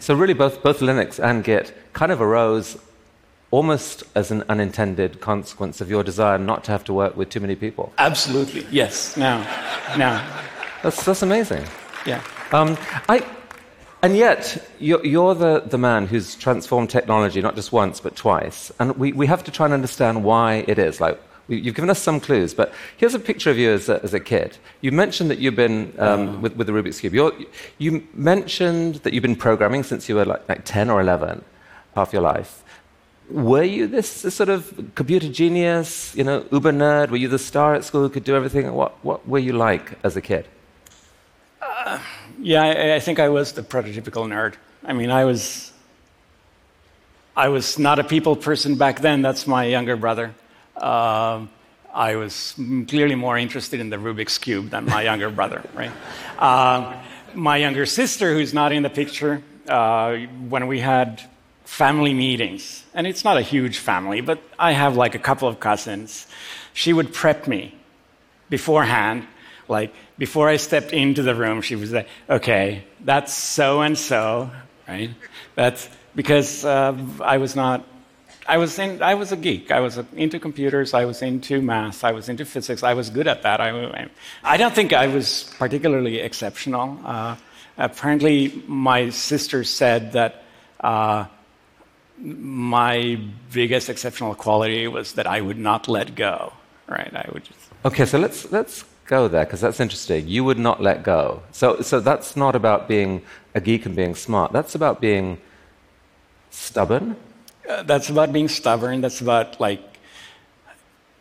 so 0.00 0.14
really, 0.14 0.34
both 0.34 0.62
both 0.62 0.80
Linux 0.80 1.22
and 1.22 1.42
Git 1.42 1.74
kind 1.92 2.12
of 2.12 2.20
arose 2.20 2.76
almost 3.50 4.02
as 4.16 4.32
an 4.32 4.42
unintended 4.48 5.20
consequence 5.20 5.80
of 5.80 5.88
your 5.88 6.02
desire 6.02 6.38
not 6.38 6.64
to 6.64 6.72
have 6.72 6.82
to 6.82 6.92
work 6.92 7.16
with 7.16 7.30
too 7.30 7.38
many 7.38 7.54
people. 7.54 7.92
Absolutely, 7.98 8.66
yes. 8.70 9.16
Now, 9.16 9.38
now. 9.96 10.20
That's, 10.82 11.04
that's 11.04 11.22
amazing. 11.22 11.64
Yeah. 12.04 12.20
Um, 12.50 12.76
I, 13.08 13.24
and 14.02 14.16
yet, 14.16 14.58
you're, 14.80 15.06
you're, 15.06 15.36
the, 15.36 15.60
the 15.60 15.78
man 15.78 16.08
who's 16.08 16.34
transformed 16.34 16.90
technology 16.90 17.40
not 17.40 17.54
just 17.54 17.72
once, 17.72 18.00
but 18.00 18.16
twice. 18.16 18.72
And 18.80 18.96
we, 18.98 19.12
we 19.12 19.26
have 19.28 19.44
to 19.44 19.52
try 19.52 19.66
and 19.66 19.72
understand 19.72 20.24
why 20.24 20.64
it 20.66 20.78
is. 20.78 21.00
Like, 21.00 21.18
we, 21.20 21.33
you've 21.48 21.74
given 21.74 21.90
us 21.90 22.00
some 22.00 22.20
clues, 22.20 22.54
but 22.54 22.72
here's 22.96 23.14
a 23.14 23.18
picture 23.18 23.50
of 23.50 23.58
you 23.58 23.70
as 23.70 23.88
a, 23.88 24.02
as 24.02 24.14
a 24.14 24.20
kid. 24.20 24.56
You 24.80 24.92
mentioned 24.92 25.30
that 25.30 25.38
you've 25.38 25.56
been 25.56 25.94
um, 25.98 26.28
uh. 26.28 26.40
with, 26.40 26.56
with 26.56 26.66
the 26.66 26.72
Rubik's 26.72 27.00
Cube. 27.00 27.14
You're, 27.14 27.32
you 27.78 28.06
mentioned 28.14 28.96
that 28.96 29.12
you've 29.12 29.22
been 29.22 29.36
programming 29.36 29.82
since 29.82 30.08
you 30.08 30.16
were 30.16 30.24
like, 30.24 30.48
like 30.48 30.64
10 30.64 30.90
or 30.90 31.00
11, 31.00 31.44
half 31.94 32.12
your 32.12 32.22
life 32.22 32.64
were 33.30 33.62
you 33.62 33.86
this 33.86 34.08
sort 34.08 34.48
of 34.48 34.90
computer 34.94 35.28
genius, 35.28 36.14
you 36.14 36.24
know, 36.24 36.46
uber 36.50 36.72
nerd? 36.72 37.10
Were 37.10 37.16
you 37.16 37.28
the 37.28 37.38
star 37.38 37.74
at 37.74 37.84
school 37.84 38.02
who 38.02 38.10
could 38.10 38.24
do 38.24 38.36
everything? 38.36 38.72
What, 38.72 38.92
what 39.04 39.26
were 39.26 39.38
you 39.38 39.52
like 39.52 39.98
as 40.04 40.16
a 40.16 40.20
kid? 40.20 40.46
Uh, 41.60 41.98
yeah, 42.40 42.62
I, 42.62 42.94
I, 42.96 43.00
think 43.00 43.18
I 43.18 43.28
was 43.28 43.52
the 43.52 43.62
prototypical 43.62 44.26
nerd. 44.26 44.54
I 44.84 44.92
mean, 44.92 45.10
I 45.10 45.24
was, 45.24 45.72
I 47.36 47.48
was 47.48 47.78
not 47.78 47.98
a 47.98 48.04
people 48.04 48.36
person 48.36 48.76
back 48.76 49.00
then. 49.00 49.22
That's 49.22 49.46
my 49.46 49.64
younger 49.64 49.96
brother. 49.96 50.34
Uh, 50.76 51.46
I 51.92 52.16
was 52.16 52.54
clearly 52.88 53.14
more 53.14 53.38
interested 53.38 53.78
in 53.78 53.90
the 53.90 53.96
Rubik's 53.96 54.38
Cube 54.38 54.70
than 54.70 54.84
my 54.86 55.02
younger 55.02 55.30
brother, 55.30 55.62
right? 55.74 55.92
Uh, 56.38 57.00
my 57.34 57.56
younger 57.56 57.86
sister, 57.86 58.34
who's 58.34 58.52
not 58.52 58.72
in 58.72 58.82
the 58.82 58.90
picture, 58.90 59.42
uh, 59.68 60.16
when 60.48 60.66
we 60.66 60.80
had 60.80 61.22
family 61.64 62.12
meetings, 62.12 62.84
and 62.94 63.06
it's 63.06 63.24
not 63.24 63.36
a 63.36 63.42
huge 63.42 63.78
family, 63.78 64.20
but 64.20 64.40
I 64.58 64.72
have 64.72 64.96
like 64.96 65.14
a 65.14 65.18
couple 65.18 65.48
of 65.48 65.60
cousins, 65.60 66.26
she 66.72 66.92
would 66.92 67.12
prep 67.12 67.46
me 67.46 67.74
beforehand. 68.50 69.26
Like 69.68 69.94
before 70.18 70.48
I 70.48 70.56
stepped 70.56 70.92
into 70.92 71.22
the 71.22 71.34
room, 71.34 71.62
she 71.62 71.76
was 71.76 71.92
like, 71.92 72.08
"Okay, 72.28 72.84
that's 73.00 73.32
so 73.32 73.80
and 73.80 73.96
so, 73.96 74.50
right? 74.86 75.10
That's 75.54 75.88
because 76.14 76.64
uh, 76.64 76.96
I 77.20 77.38
was 77.38 77.56
not 77.56 77.84
I 78.46 78.58
was, 78.58 78.78
in, 78.78 79.02
I 79.02 79.14
was 79.14 79.32
a 79.32 79.36
geek. 79.36 79.70
I 79.70 79.80
was 79.80 79.98
into 80.16 80.38
computers. 80.38 80.92
I 80.94 81.04
was 81.04 81.22
into 81.22 81.62
math. 81.62 82.04
I 82.04 82.12
was 82.12 82.28
into 82.28 82.44
physics. 82.44 82.82
I 82.82 82.94
was 82.94 83.10
good 83.10 83.26
at 83.26 83.42
that. 83.42 83.60
I, 83.60 84.08
I 84.42 84.56
don't 84.56 84.74
think 84.74 84.92
I 84.92 85.06
was 85.06 85.52
particularly 85.58 86.20
exceptional. 86.20 86.98
Uh, 87.04 87.36
apparently, 87.78 88.62
my 88.66 89.10
sister 89.10 89.64
said 89.64 90.12
that 90.12 90.44
uh, 90.80 91.24
my 92.18 93.18
biggest 93.52 93.88
exceptional 93.88 94.34
quality 94.34 94.88
was 94.88 95.14
that 95.14 95.26
I 95.26 95.40
would 95.40 95.58
not 95.58 95.88
let 95.88 96.14
go. 96.14 96.52
Right? 96.86 97.12
I 97.14 97.28
would 97.32 97.44
just. 97.44 97.58
Okay, 97.84 98.04
so 98.04 98.18
let's 98.18 98.52
let's 98.52 98.84
go 99.06 99.26
there 99.26 99.44
because 99.44 99.62
that's 99.62 99.80
interesting. 99.80 100.28
You 100.28 100.44
would 100.44 100.58
not 100.58 100.82
let 100.82 101.02
go. 101.02 101.42
So 101.52 101.80
so 101.80 102.00
that's 102.00 102.36
not 102.36 102.54
about 102.54 102.88
being 102.88 103.22
a 103.54 103.60
geek 103.60 103.86
and 103.86 103.96
being 103.96 104.14
smart. 104.14 104.52
That's 104.52 104.74
about 104.74 105.00
being 105.00 105.38
stubborn 106.50 107.16
that's 107.84 108.10
about 108.10 108.32
being 108.32 108.48
stubborn. 108.48 109.00
That's 109.00 109.20
about 109.20 109.60
like 109.60 109.80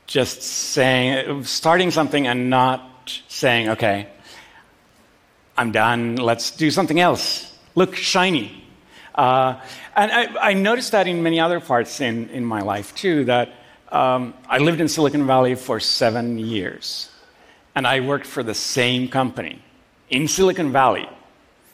just 0.07 0.41
saying, 0.41 1.43
starting 1.45 1.91
something 1.91 2.27
and 2.27 2.49
not 2.49 3.21
saying, 3.27 3.69
okay, 3.69 4.07
I'm 5.57 5.71
done, 5.71 6.17
let's 6.17 6.51
do 6.51 6.71
something 6.71 6.99
else. 6.99 7.57
Look 7.75 7.95
shiny. 7.95 8.63
Uh, 9.15 9.61
and 9.95 10.11
I, 10.11 10.49
I, 10.49 10.53
noticed 10.53 10.91
that 10.93 11.07
in 11.07 11.21
many 11.21 11.39
other 11.39 11.59
parts 11.59 12.01
in, 12.01 12.29
in 12.29 12.43
my 12.43 12.61
life 12.61 12.95
too, 12.95 13.25
that 13.25 13.49
um, 13.91 14.33
I 14.49 14.57
lived 14.57 14.81
in 14.81 14.87
Silicon 14.87 15.27
Valley 15.27 15.53
for 15.53 15.79
seven 15.79 16.39
years. 16.39 17.09
And 17.75 17.85
I 17.85 17.99
worked 17.99 18.25
for 18.25 18.41
the 18.41 18.55
same 18.55 19.07
company 19.07 19.61
in 20.09 20.27
Silicon 20.27 20.71
Valley 20.71 21.07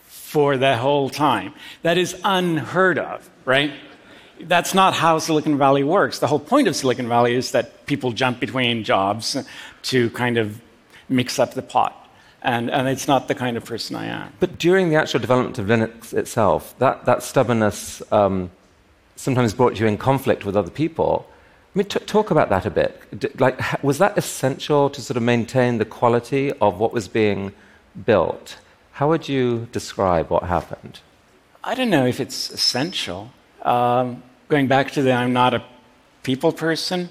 for 0.06 0.58
the 0.58 0.78
whole 0.78 1.10
time. 1.10 1.54
That 1.82 1.98
is 1.98 2.20
unheard 2.24 3.00
of, 3.00 3.30
right? 3.46 3.72
That's 4.42 4.74
not 4.74 4.94
how 4.94 5.20
Silicon 5.20 5.58
Valley 5.58 5.84
works. 5.84 6.20
The 6.20 6.28
whole 6.28 6.40
point 6.40 6.68
of 6.68 6.76
Silicon 6.76 7.08
Valley 7.08 7.36
is 7.36 7.52
that 7.52 7.86
people 7.86 8.12
jump 8.12 8.40
between 8.40 8.84
jobs 8.84 9.38
to 9.84 10.10
kind 10.12 10.38
of 10.38 10.62
mix 11.08 11.40
up 11.40 11.54
the 11.54 11.62
pot. 11.62 11.96
And, 12.42 12.72
and 12.72 12.88
it's 12.88 13.08
not 13.08 13.28
the 13.28 13.36
kind 13.36 13.58
of 13.58 13.66
person 13.66 13.98
I 13.98 14.06
am. 14.06 14.32
But 14.40 14.58
during 14.58 14.90
the 14.90 14.96
actual 14.96 15.20
development 15.20 15.60
of 15.60 15.66
Linux 15.66 16.14
itself, 16.14 16.74
that, 16.80 17.04
that 17.04 17.22
stubbornness 17.22 18.02
um, 18.14 18.50
sometimes 19.18 19.54
brought 19.54 19.78
you 19.78 19.88
in 19.88 19.98
conflict 19.98 20.46
with 20.46 20.56
other 20.56 20.70
people. 20.72 21.28
I 21.76 21.80
mean, 21.80 21.88
t- 21.88 22.00
talk 22.00 22.32
about 22.32 22.50
that 22.50 22.66
a 22.66 22.70
bit. 22.70 23.40
Like, 23.42 23.84
was 23.84 23.98
that 23.98 24.18
essential 24.18 24.90
to 24.90 25.02
sort 25.02 25.18
of 25.18 25.24
maintain 25.24 25.80
the 25.80 25.86
quality 25.86 26.54
of 26.54 26.80
what 26.80 26.94
was 26.94 27.10
being 27.10 27.52
built? 28.06 28.58
How 28.94 29.10
would 29.10 29.28
you 29.28 29.68
describe 29.74 30.30
what 30.30 30.44
happened? 30.44 31.02
I 31.62 31.76
don't 31.76 31.90
know 31.90 32.06
if 32.06 32.22
it's 32.22 32.50
essential. 32.50 33.32
Um, 33.64 34.24
going 34.50 34.68
back 34.68 34.90
to 34.90 35.04
the 35.04 35.14
I'm 35.14 35.32
not 35.32 35.54
a 35.54 35.64
people 36.24 36.52
person, 36.52 37.08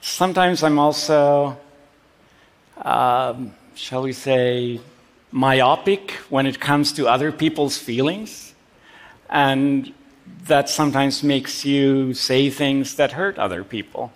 sometimes 0.00 0.62
I'm 0.62 0.78
also, 0.78 1.58
um, 2.80 3.52
shall 3.74 4.02
we 4.02 4.12
say, 4.12 4.80
myopic 5.30 6.12
when 6.30 6.46
it 6.46 6.58
comes 6.58 6.92
to 6.92 7.06
other 7.06 7.30
people's 7.30 7.76
feelings. 7.76 8.54
And 9.28 9.92
that 10.46 10.70
sometimes 10.70 11.22
makes 11.22 11.62
you 11.62 12.14
say 12.14 12.48
things 12.48 12.94
that 12.96 13.12
hurt 13.12 13.38
other 13.38 13.64
people. 13.64 14.10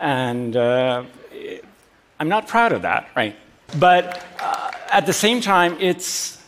And 0.00 0.56
uh, 0.56 1.04
I'm 2.18 2.28
not 2.28 2.48
proud 2.48 2.72
of 2.72 2.82
that, 2.82 3.08
right? 3.14 3.36
But 3.78 4.24
uh, 4.40 4.72
at 4.90 5.06
the 5.06 5.12
same 5.12 5.40
time, 5.40 5.76
it's. 5.78 6.42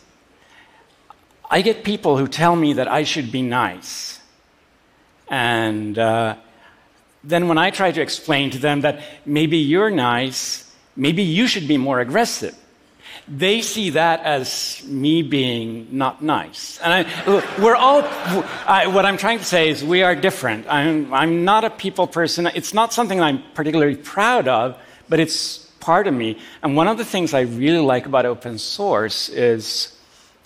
I 1.49 1.61
get 1.61 1.83
people 1.83 2.17
who 2.17 2.27
tell 2.27 2.55
me 2.55 2.73
that 2.73 2.89
I 2.89 3.03
should 3.03 3.31
be 3.31 3.41
nice. 3.41 4.20
And 5.31 5.97
uh, 5.97 6.35
then 7.23 7.47
when 7.47 7.57
I 7.57 7.71
try 7.71 7.91
to 7.91 8.01
explain 8.01 8.51
to 8.51 8.59
them 8.59 8.81
that 8.81 9.01
maybe 9.25 9.57
you're 9.57 9.89
nice, 9.89 10.69
maybe 10.95 11.23
you 11.23 11.47
should 11.47 11.69
be 11.69 11.77
more 11.77 12.01
aggressive, 12.01 12.53
they 13.27 13.61
see 13.61 13.91
that 13.91 14.23
as 14.23 14.83
me 14.85 15.21
being 15.21 15.87
not 15.91 16.21
nice. 16.21 16.79
And 16.79 17.07
I, 17.07 17.61
we're 17.61 17.75
all, 17.75 18.03
I, 18.67 18.87
what 18.87 19.05
I'm 19.05 19.15
trying 19.15 19.39
to 19.39 19.45
say 19.45 19.69
is 19.69 19.85
we 19.85 20.03
are 20.03 20.15
different. 20.15 20.67
I'm, 20.67 21.13
I'm 21.13 21.45
not 21.45 21.63
a 21.63 21.69
people 21.69 22.07
person. 22.07 22.47
It's 22.47 22.73
not 22.73 22.91
something 22.91 23.21
I'm 23.21 23.41
particularly 23.53 23.95
proud 23.95 24.49
of, 24.49 24.77
but 25.07 25.21
it's 25.21 25.59
part 25.79 26.07
of 26.07 26.13
me. 26.13 26.39
And 26.61 26.75
one 26.75 26.89
of 26.89 26.97
the 26.97 27.05
things 27.05 27.33
I 27.33 27.41
really 27.41 27.79
like 27.79 28.05
about 28.05 28.25
open 28.25 28.57
source 28.57 29.29
is 29.29 29.97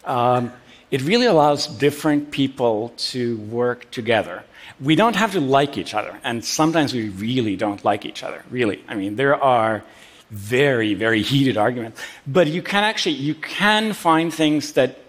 um, 0.04 0.54
it 0.96 1.02
really 1.02 1.28
allows 1.34 1.68
different 1.68 2.22
people 2.32 2.94
to 3.12 3.38
work 3.60 3.80
together 3.92 4.44
we 4.80 4.96
don't 4.96 5.16
have 5.16 5.32
to 5.34 5.40
like 5.40 5.78
each 5.78 5.94
other, 5.94 6.20
and 6.24 6.44
sometimes 6.44 6.94
we 6.94 7.10
really 7.10 7.56
don't 7.56 7.84
like 7.86 8.06
each 8.06 8.24
other, 8.24 8.44
really. 8.50 8.84
I 8.88 8.96
mean, 8.96 9.16
there 9.16 9.42
are 9.42 9.84
very, 10.32 10.94
very 10.96 11.22
heated 11.22 11.56
arguments, 11.58 12.02
but 12.28 12.48
you 12.48 12.62
can 12.62 12.84
actually, 12.84 13.16
you 13.16 13.36
can 13.36 13.94
find 13.94 14.34
things 14.34 14.74
that 14.74 15.00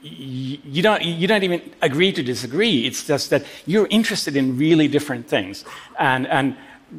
you 0.00 0.82
don't, 0.82 1.02
you 1.02 1.26
don't 1.26 1.42
even 1.42 1.62
agree 1.80 2.12
to 2.12 2.22
disagree. 2.22 2.86
It's 2.86 3.06
just 3.06 3.30
that 3.30 3.44
you're 3.66 3.86
interested 3.88 4.36
in 4.36 4.58
really 4.58 4.86
different 4.86 5.28
things. 5.28 5.64
And, 5.98 6.26
and 6.26 6.56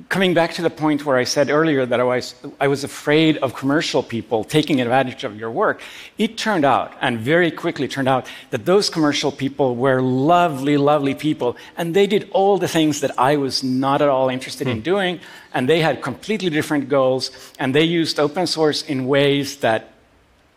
coming 0.10 0.34
back 0.34 0.54
to 0.54 0.62
the 0.62 0.70
point 0.70 1.06
where 1.06 1.16
I 1.16 1.24
said 1.24 1.50
earlier 1.50 1.86
that 1.86 2.00
I 2.00 2.04
was, 2.04 2.36
I 2.60 2.68
was 2.68 2.84
afraid 2.84 3.38
of 3.38 3.54
commercial 3.54 4.04
people 4.04 4.44
taking 4.44 4.82
advantage 4.82 5.24
of 5.24 5.38
your 5.38 5.52
work, 5.52 5.82
it 6.18 6.38
turned 6.38 6.66
out, 6.66 6.94
and 7.02 7.20
very 7.20 7.52
quickly 7.52 7.88
turned 7.88 8.10
out, 8.10 8.28
that 8.50 8.66
those 8.66 8.90
commercial 8.90 9.32
people 9.32 9.76
were 9.76 10.02
lovely, 10.02 10.78
lovely 10.78 11.16
people, 11.16 11.56
and 11.78 11.96
they 11.96 12.08
did 12.08 12.30
all 12.32 12.58
the 12.58 12.68
things 12.68 13.02
that 13.02 13.18
I 13.18 13.38
was 13.38 13.64
not 13.64 14.02
at 14.02 14.10
all 14.10 14.30
interested 14.30 14.68
in 14.68 14.78
hmm. 14.78 14.84
doing, 14.84 15.20
and 15.54 15.70
they 15.70 15.80
had 15.80 16.02
completely 16.02 16.50
different 16.50 16.90
goals, 16.90 17.32
and 17.60 17.74
they 17.74 17.84
used 17.84 18.20
open 18.20 18.48
source 18.48 18.82
in 18.84 19.08
ways 19.08 19.58
that 19.58 19.92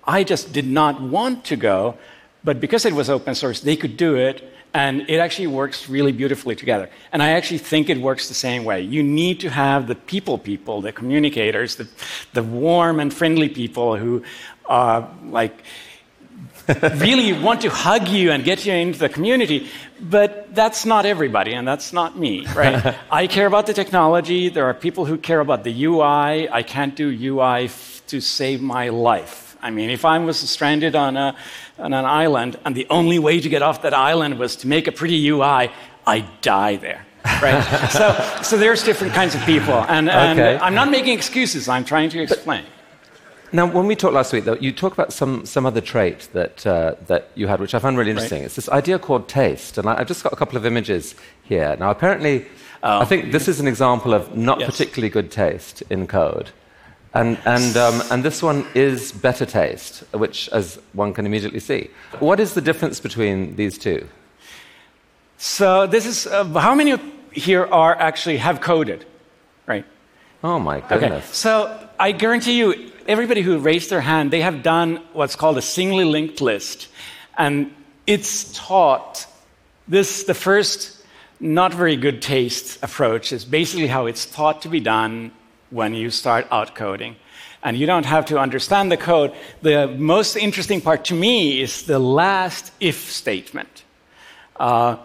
I 0.04 0.24
just 0.24 0.52
did 0.52 0.66
not 0.66 1.00
want 1.00 1.44
to 1.46 1.56
go, 1.56 1.96
but 2.42 2.60
because 2.60 2.86
it 2.86 2.92
was 2.92 3.10
open 3.10 3.34
source, 3.34 3.60
they 3.60 3.76
could 3.76 3.96
do 3.96 4.16
it 4.16 4.42
and 4.78 5.10
it 5.10 5.18
actually 5.18 5.48
works 5.48 5.88
really 5.88 6.12
beautifully 6.12 6.54
together. 6.54 6.88
And 7.12 7.20
I 7.20 7.30
actually 7.30 7.58
think 7.58 7.90
it 7.90 7.98
works 7.98 8.28
the 8.28 8.40
same 8.48 8.62
way. 8.64 8.80
You 8.80 9.02
need 9.02 9.40
to 9.40 9.50
have 9.50 9.88
the 9.88 9.96
people 10.12 10.38
people, 10.38 10.80
the 10.80 10.92
communicators, 10.92 11.70
the, 11.80 11.88
the 12.32 12.44
warm 12.44 13.00
and 13.00 13.12
friendly 13.12 13.48
people 13.48 13.96
who 13.96 14.22
are 14.66 15.08
like 15.24 15.54
really 17.06 17.32
want 17.32 17.60
to 17.62 17.70
hug 17.70 18.06
you 18.06 18.30
and 18.30 18.44
get 18.44 18.64
you 18.66 18.72
into 18.72 19.00
the 19.00 19.08
community. 19.08 19.66
But 20.00 20.54
that's 20.54 20.86
not 20.86 21.06
everybody, 21.06 21.54
and 21.54 21.66
that's 21.66 21.92
not 21.92 22.16
me, 22.16 22.46
right? 22.54 22.94
I 23.10 23.26
care 23.26 23.48
about 23.48 23.66
the 23.66 23.74
technology. 23.74 24.48
There 24.48 24.66
are 24.66 24.74
people 24.74 25.06
who 25.06 25.16
care 25.18 25.40
about 25.40 25.64
the 25.64 25.74
UI. 25.86 26.48
I 26.60 26.62
can't 26.62 26.94
do 26.94 27.06
UI 27.08 27.64
f- 27.64 28.02
to 28.06 28.20
save 28.20 28.60
my 28.62 28.90
life. 28.90 29.47
I 29.60 29.70
mean, 29.70 29.90
if 29.90 30.04
I 30.04 30.18
was 30.18 30.38
stranded 30.38 30.94
on, 30.94 31.16
a, 31.16 31.36
on 31.78 31.92
an 31.92 32.04
island 32.04 32.58
and 32.64 32.74
the 32.74 32.86
only 32.90 33.18
way 33.18 33.40
to 33.40 33.48
get 33.48 33.62
off 33.62 33.82
that 33.82 33.94
island 33.94 34.38
was 34.38 34.56
to 34.56 34.68
make 34.68 34.86
a 34.86 34.92
pretty 34.92 35.28
UI, 35.28 35.70
I'd 36.06 36.40
die 36.40 36.76
there. 36.76 37.04
Right? 37.42 37.62
so, 37.90 38.40
so 38.42 38.56
there's 38.56 38.82
different 38.84 39.14
kinds 39.14 39.34
of 39.34 39.42
people. 39.42 39.74
And, 39.74 40.08
and 40.08 40.38
okay. 40.38 40.58
I'm 40.62 40.74
not 40.74 40.90
making 40.90 41.14
excuses, 41.14 41.68
I'm 41.68 41.84
trying 41.84 42.10
to 42.10 42.22
explain. 42.22 42.64
But, 42.64 42.72
now, 43.50 43.64
when 43.64 43.86
we 43.86 43.96
talked 43.96 44.12
last 44.12 44.32
week, 44.32 44.44
though, 44.44 44.56
you 44.56 44.72
talked 44.72 44.94
about 44.94 45.12
some, 45.12 45.46
some 45.46 45.64
other 45.64 45.80
trait 45.80 46.28
that, 46.34 46.66
uh, 46.66 46.96
that 47.06 47.30
you 47.34 47.46
had, 47.46 47.60
which 47.60 47.74
I 47.74 47.78
found 47.78 47.96
really 47.96 48.10
interesting. 48.10 48.40
Right. 48.40 48.46
It's 48.46 48.56
this 48.56 48.68
idea 48.68 48.98
called 48.98 49.26
taste. 49.26 49.78
And 49.78 49.88
I, 49.88 49.98
have 49.98 50.06
just 50.06 50.22
got 50.22 50.34
a 50.34 50.36
couple 50.36 50.58
of 50.58 50.66
images 50.66 51.14
here. 51.42 51.74
Now, 51.78 51.90
apparently, 51.90 52.46
oh. 52.82 53.00
I 53.00 53.06
think 53.06 53.32
this 53.32 53.48
is 53.48 53.58
an 53.58 53.66
example 53.66 54.12
of 54.12 54.36
not 54.36 54.60
yes. 54.60 54.70
particularly 54.70 55.08
good 55.08 55.30
taste 55.30 55.82
in 55.88 56.06
code. 56.06 56.50
And, 57.14 57.38
and, 57.46 57.76
um, 57.76 58.02
and 58.10 58.22
this 58.22 58.42
one 58.42 58.66
is 58.74 59.12
better 59.12 59.46
taste, 59.46 60.04
which, 60.12 60.48
as 60.50 60.78
one 60.92 61.14
can 61.14 61.24
immediately 61.24 61.60
see. 61.60 61.90
What 62.18 62.38
is 62.38 62.54
the 62.54 62.60
difference 62.60 63.00
between 63.00 63.56
these 63.56 63.78
two? 63.78 64.06
So, 65.38 65.86
this 65.86 66.04
is 66.04 66.26
uh, 66.26 66.44
how 66.44 66.74
many 66.74 66.96
here 67.32 67.64
are 67.66 67.94
actually 67.94 68.38
have 68.38 68.60
coded, 68.60 69.06
right? 69.66 69.84
Oh 70.44 70.58
my 70.58 70.80
goodness. 70.80 71.24
Okay. 71.24 71.32
So, 71.32 71.88
I 71.98 72.12
guarantee 72.12 72.58
you, 72.58 72.92
everybody 73.06 73.40
who 73.40 73.58
raised 73.58 73.90
their 73.90 74.00
hand, 74.00 74.30
they 74.30 74.42
have 74.42 74.62
done 74.62 75.02
what's 75.12 75.36
called 75.36 75.56
a 75.56 75.62
singly 75.62 76.04
linked 76.04 76.40
list. 76.40 76.88
And 77.36 77.74
it's 78.06 78.52
taught 78.52 79.26
this, 79.86 80.24
the 80.24 80.34
first 80.34 81.02
not 81.40 81.72
very 81.72 81.96
good 81.96 82.20
taste 82.20 82.82
approach 82.82 83.32
is 83.32 83.44
basically 83.44 83.86
how 83.86 84.06
it's 84.06 84.26
taught 84.26 84.62
to 84.62 84.68
be 84.68 84.80
done 84.80 85.30
when 85.70 85.94
you 85.94 86.10
start 86.10 86.46
out 86.50 86.74
coding. 86.74 87.16
And 87.62 87.76
you 87.76 87.86
don't 87.86 88.06
have 88.06 88.26
to 88.26 88.38
understand 88.38 88.92
the 88.92 88.96
code. 88.96 89.34
The 89.62 89.88
most 89.88 90.36
interesting 90.36 90.80
part 90.80 91.06
to 91.06 91.14
me 91.14 91.60
is 91.60 91.84
the 91.84 91.98
last 91.98 92.72
if 92.80 93.10
statement. 93.10 93.84
Uh, 94.56 94.96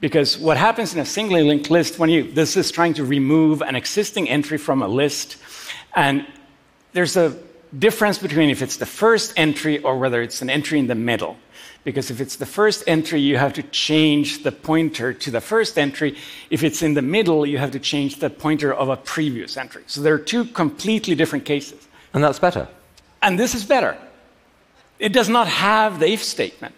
because 0.00 0.38
what 0.38 0.56
happens 0.56 0.94
in 0.94 1.00
a 1.00 1.04
singly 1.04 1.42
linked 1.42 1.70
list 1.70 1.98
when 1.98 2.08
you, 2.08 2.30
this 2.30 2.56
is 2.56 2.70
trying 2.70 2.94
to 2.94 3.04
remove 3.04 3.60
an 3.60 3.76
existing 3.76 4.28
entry 4.28 4.56
from 4.56 4.82
a 4.82 4.88
list, 4.88 5.36
and 5.94 6.26
there's 6.92 7.16
a 7.16 7.36
difference 7.78 8.18
between 8.18 8.50
if 8.50 8.62
it's 8.62 8.78
the 8.78 8.86
first 8.86 9.32
entry 9.36 9.78
or 9.78 9.98
whether 9.98 10.22
it's 10.22 10.42
an 10.42 10.50
entry 10.50 10.78
in 10.78 10.86
the 10.86 10.94
middle. 10.94 11.36
Because 11.82 12.10
if 12.10 12.20
it's 12.20 12.36
the 12.36 12.46
first 12.46 12.84
entry, 12.86 13.20
you 13.20 13.38
have 13.38 13.54
to 13.54 13.62
change 13.62 14.42
the 14.42 14.52
pointer 14.52 15.14
to 15.14 15.30
the 15.30 15.40
first 15.40 15.78
entry. 15.78 16.16
If 16.50 16.62
it's 16.62 16.82
in 16.82 16.94
the 16.94 17.02
middle, 17.02 17.46
you 17.46 17.56
have 17.58 17.70
to 17.70 17.78
change 17.78 18.16
the 18.16 18.28
pointer 18.28 18.72
of 18.72 18.90
a 18.90 18.96
previous 18.96 19.56
entry. 19.56 19.84
So 19.86 20.02
there 20.02 20.14
are 20.14 20.18
two 20.18 20.44
completely 20.44 21.14
different 21.14 21.46
cases. 21.46 21.88
And 22.12 22.22
that's 22.22 22.38
better. 22.38 22.68
And 23.22 23.38
this 23.38 23.54
is 23.54 23.64
better. 23.64 23.96
It 24.98 25.14
does 25.14 25.30
not 25.30 25.48
have 25.48 26.00
the 26.00 26.12
if 26.12 26.22
statement. 26.22 26.74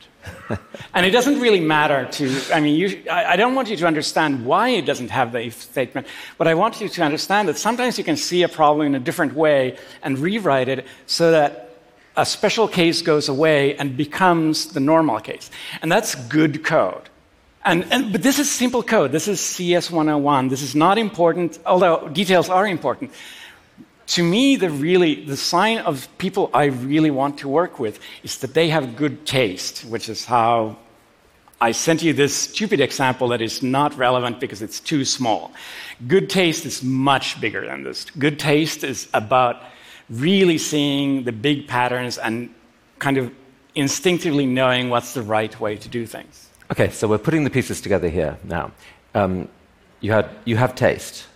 and 0.94 1.04
it 1.04 1.10
doesn't 1.10 1.40
really 1.40 1.58
matter 1.58 2.08
to, 2.12 2.40
I 2.54 2.60
mean, 2.60 2.76
you, 2.76 3.02
I, 3.10 3.32
I, 3.32 3.36
don't 3.36 3.56
want 3.56 3.68
you 3.68 3.76
to 3.76 3.86
understand 3.88 4.46
why 4.46 4.68
it 4.68 4.82
doesn't 4.82 5.10
have 5.10 5.32
the 5.32 5.40
if 5.40 5.60
statement, 5.60 6.06
but 6.38 6.46
I 6.46 6.54
want 6.54 6.80
you 6.80 6.88
to 6.88 7.02
understand 7.02 7.48
that 7.48 7.58
sometimes 7.58 7.98
you 7.98 8.04
can 8.04 8.16
see 8.16 8.44
a 8.44 8.48
problem 8.48 8.86
in 8.86 8.94
a 8.94 9.00
different 9.00 9.34
way 9.34 9.78
and 10.00 10.16
rewrite 10.16 10.68
it 10.68 10.86
so 11.06 11.32
that 11.32 11.71
a 12.16 12.26
special 12.26 12.68
case 12.68 13.02
goes 13.02 13.28
away 13.28 13.76
and 13.76 13.96
becomes 13.96 14.68
the 14.68 14.80
normal 14.80 15.20
case. 15.20 15.50
And 15.80 15.90
that's 15.90 16.14
good 16.14 16.64
code. 16.64 17.08
And, 17.64 17.84
and, 17.92 18.12
but 18.12 18.22
this 18.22 18.38
is 18.38 18.50
simple 18.50 18.82
code. 18.82 19.12
This 19.12 19.28
is 19.28 19.40
CS 19.40 19.90
101. 19.90 20.48
This 20.48 20.62
is 20.62 20.74
not 20.74 20.98
important, 20.98 21.58
although 21.64 22.08
details 22.08 22.48
are 22.48 22.66
important 22.66 23.12
to 24.12 24.22
me, 24.22 24.56
the 24.56 24.68
really 24.70 25.24
the 25.24 25.36
sign 25.36 25.78
of 25.78 26.06
people 26.18 26.50
I 26.52 26.66
really 26.66 27.10
want 27.10 27.38
to 27.38 27.48
work 27.48 27.78
with 27.78 27.98
is 28.22 28.38
that 28.38 28.52
they 28.52 28.68
have 28.68 28.96
good 28.96 29.24
taste, 29.24 29.84
which 29.86 30.08
is 30.08 30.24
how 30.24 30.76
I 31.60 31.72
sent 31.72 32.02
you 32.02 32.12
this 32.12 32.34
stupid 32.34 32.80
example 32.80 33.28
that 33.28 33.40
is 33.40 33.62
not 33.62 33.96
relevant 33.96 34.40
because 34.40 34.60
it's 34.60 34.80
too 34.80 35.04
small. 35.04 35.52
Good 36.06 36.28
taste 36.28 36.66
is 36.66 36.82
much 36.82 37.40
bigger 37.40 37.64
than 37.64 37.84
this. 37.84 38.04
Good 38.18 38.38
taste 38.38 38.84
is 38.84 39.08
about 39.14 39.62
really 40.10 40.58
seeing 40.58 41.24
the 41.24 41.32
big 41.32 41.66
patterns 41.66 42.18
and 42.18 42.50
kind 42.98 43.16
of 43.16 43.32
instinctively 43.74 44.46
knowing 44.46 44.90
what's 44.90 45.14
the 45.14 45.22
right 45.22 45.58
way 45.60 45.76
to 45.76 45.88
do 45.88 46.06
things. 46.06 46.48
Okay, 46.70 46.90
so 46.90 47.08
we're 47.08 47.18
putting 47.18 47.44
the 47.44 47.50
pieces 47.50 47.80
together 47.80 48.08
here 48.08 48.38
now. 48.44 48.70
Um, 49.14 49.48
you, 50.00 50.12
had, 50.12 50.28
you 50.44 50.56
have 50.56 50.74
taste 50.74 51.26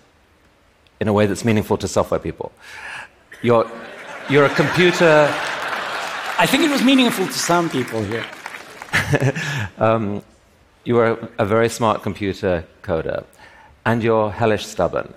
in 1.00 1.08
a 1.08 1.12
way 1.12 1.26
that's 1.26 1.44
meaningful 1.44 1.76
to 1.78 1.88
software 1.88 2.20
people. 2.20 2.52
You're, 3.42 3.70
you're 4.30 4.46
a 4.46 4.54
computer. 4.54 5.28
I 6.38 6.46
think 6.46 6.62
it 6.62 6.70
was 6.70 6.82
meaningful 6.82 7.26
to 7.26 7.32
some 7.32 7.68
people 7.68 8.02
here. 8.02 8.25
um, 9.78 10.23
you 10.85 10.99
are 10.99 11.12
a, 11.12 11.28
a, 11.40 11.44
very 11.44 11.68
smart 11.68 12.02
computer 12.02 12.64
coder, 12.82 13.25
and 13.85 14.02
you're 14.02 14.30
hellish 14.30 14.64
stubborn. 14.64 15.12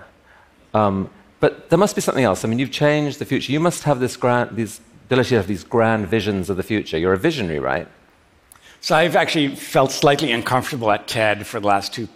Um, 0.74 1.08
but 1.40 1.70
there 1.70 1.78
must 1.78 1.94
be 1.94 2.00
something 2.00 2.24
else. 2.24 2.44
I 2.44 2.48
mean, 2.48 2.58
you've 2.58 2.70
changed 2.70 3.18
the 3.18 3.24
future. 3.24 3.50
You 3.52 3.60
must 3.60 3.84
have 3.84 3.98
this 3.98 4.16
grand, 4.16 4.56
these 4.56 4.80
ability 5.06 5.30
to 5.30 5.36
have 5.36 5.46
these 5.46 5.64
grand 5.64 6.06
visions 6.06 6.50
of 6.50 6.56
the 6.56 6.62
future. 6.62 6.98
You're 6.98 7.14
a 7.14 7.18
visionary, 7.18 7.58
right? 7.58 7.88
So 8.80 8.94
I've 8.94 9.16
actually 9.16 9.56
felt 9.56 9.90
slightly 9.90 10.32
uncomfortable 10.32 10.90
at 10.90 11.08
TED 11.08 11.46
for 11.46 11.60
the 11.60 11.66
last 11.66 11.92
two 11.92 12.08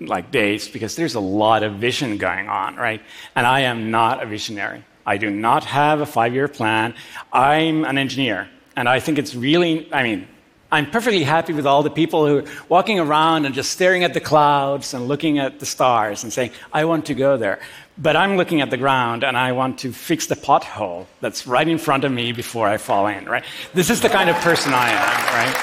like 0.00 0.30
days 0.30 0.68
because 0.68 0.96
there's 0.96 1.14
a 1.14 1.20
lot 1.20 1.62
of 1.62 1.74
vision 1.74 2.18
going 2.18 2.48
on, 2.48 2.76
right? 2.76 3.00
And 3.34 3.46
I 3.46 3.60
am 3.60 3.90
not 3.90 4.22
a 4.22 4.26
visionary. 4.26 4.84
I 5.06 5.16
do 5.16 5.30
not 5.30 5.64
have 5.64 6.00
a 6.00 6.06
five 6.06 6.34
year 6.34 6.48
plan. 6.48 6.94
I'm 7.32 7.84
an 7.84 7.98
engineer. 7.98 8.48
And 8.76 8.88
I 8.88 9.00
think 9.00 9.18
it's 9.18 9.34
really, 9.34 9.92
I 9.92 10.02
mean, 10.02 10.28
I'm 10.72 10.90
perfectly 10.90 11.22
happy 11.22 11.52
with 11.52 11.66
all 11.66 11.82
the 11.82 11.90
people 11.90 12.26
who 12.26 12.38
are 12.38 12.44
walking 12.70 12.98
around 12.98 13.44
and 13.44 13.54
just 13.54 13.72
staring 13.72 14.04
at 14.04 14.14
the 14.14 14.20
clouds 14.20 14.94
and 14.94 15.06
looking 15.06 15.38
at 15.38 15.60
the 15.60 15.66
stars 15.66 16.24
and 16.24 16.32
saying, 16.32 16.50
I 16.72 16.86
want 16.86 17.04
to 17.06 17.14
go 17.14 17.36
there. 17.36 17.60
But 17.98 18.16
I'm 18.16 18.38
looking 18.38 18.62
at 18.62 18.70
the 18.70 18.78
ground 18.78 19.22
and 19.22 19.36
I 19.36 19.52
want 19.52 19.80
to 19.80 19.92
fix 19.92 20.28
the 20.28 20.34
pothole 20.34 21.04
that's 21.20 21.46
right 21.46 21.68
in 21.68 21.76
front 21.76 22.04
of 22.04 22.10
me 22.10 22.32
before 22.32 22.66
I 22.66 22.78
fall 22.78 23.06
in, 23.06 23.26
right? 23.26 23.44
This 23.74 23.90
is 23.90 24.00
the 24.00 24.08
kind 24.08 24.30
of 24.30 24.36
person 24.36 24.72
I 24.74 24.88
am, 24.88 25.24
right? 25.36 25.56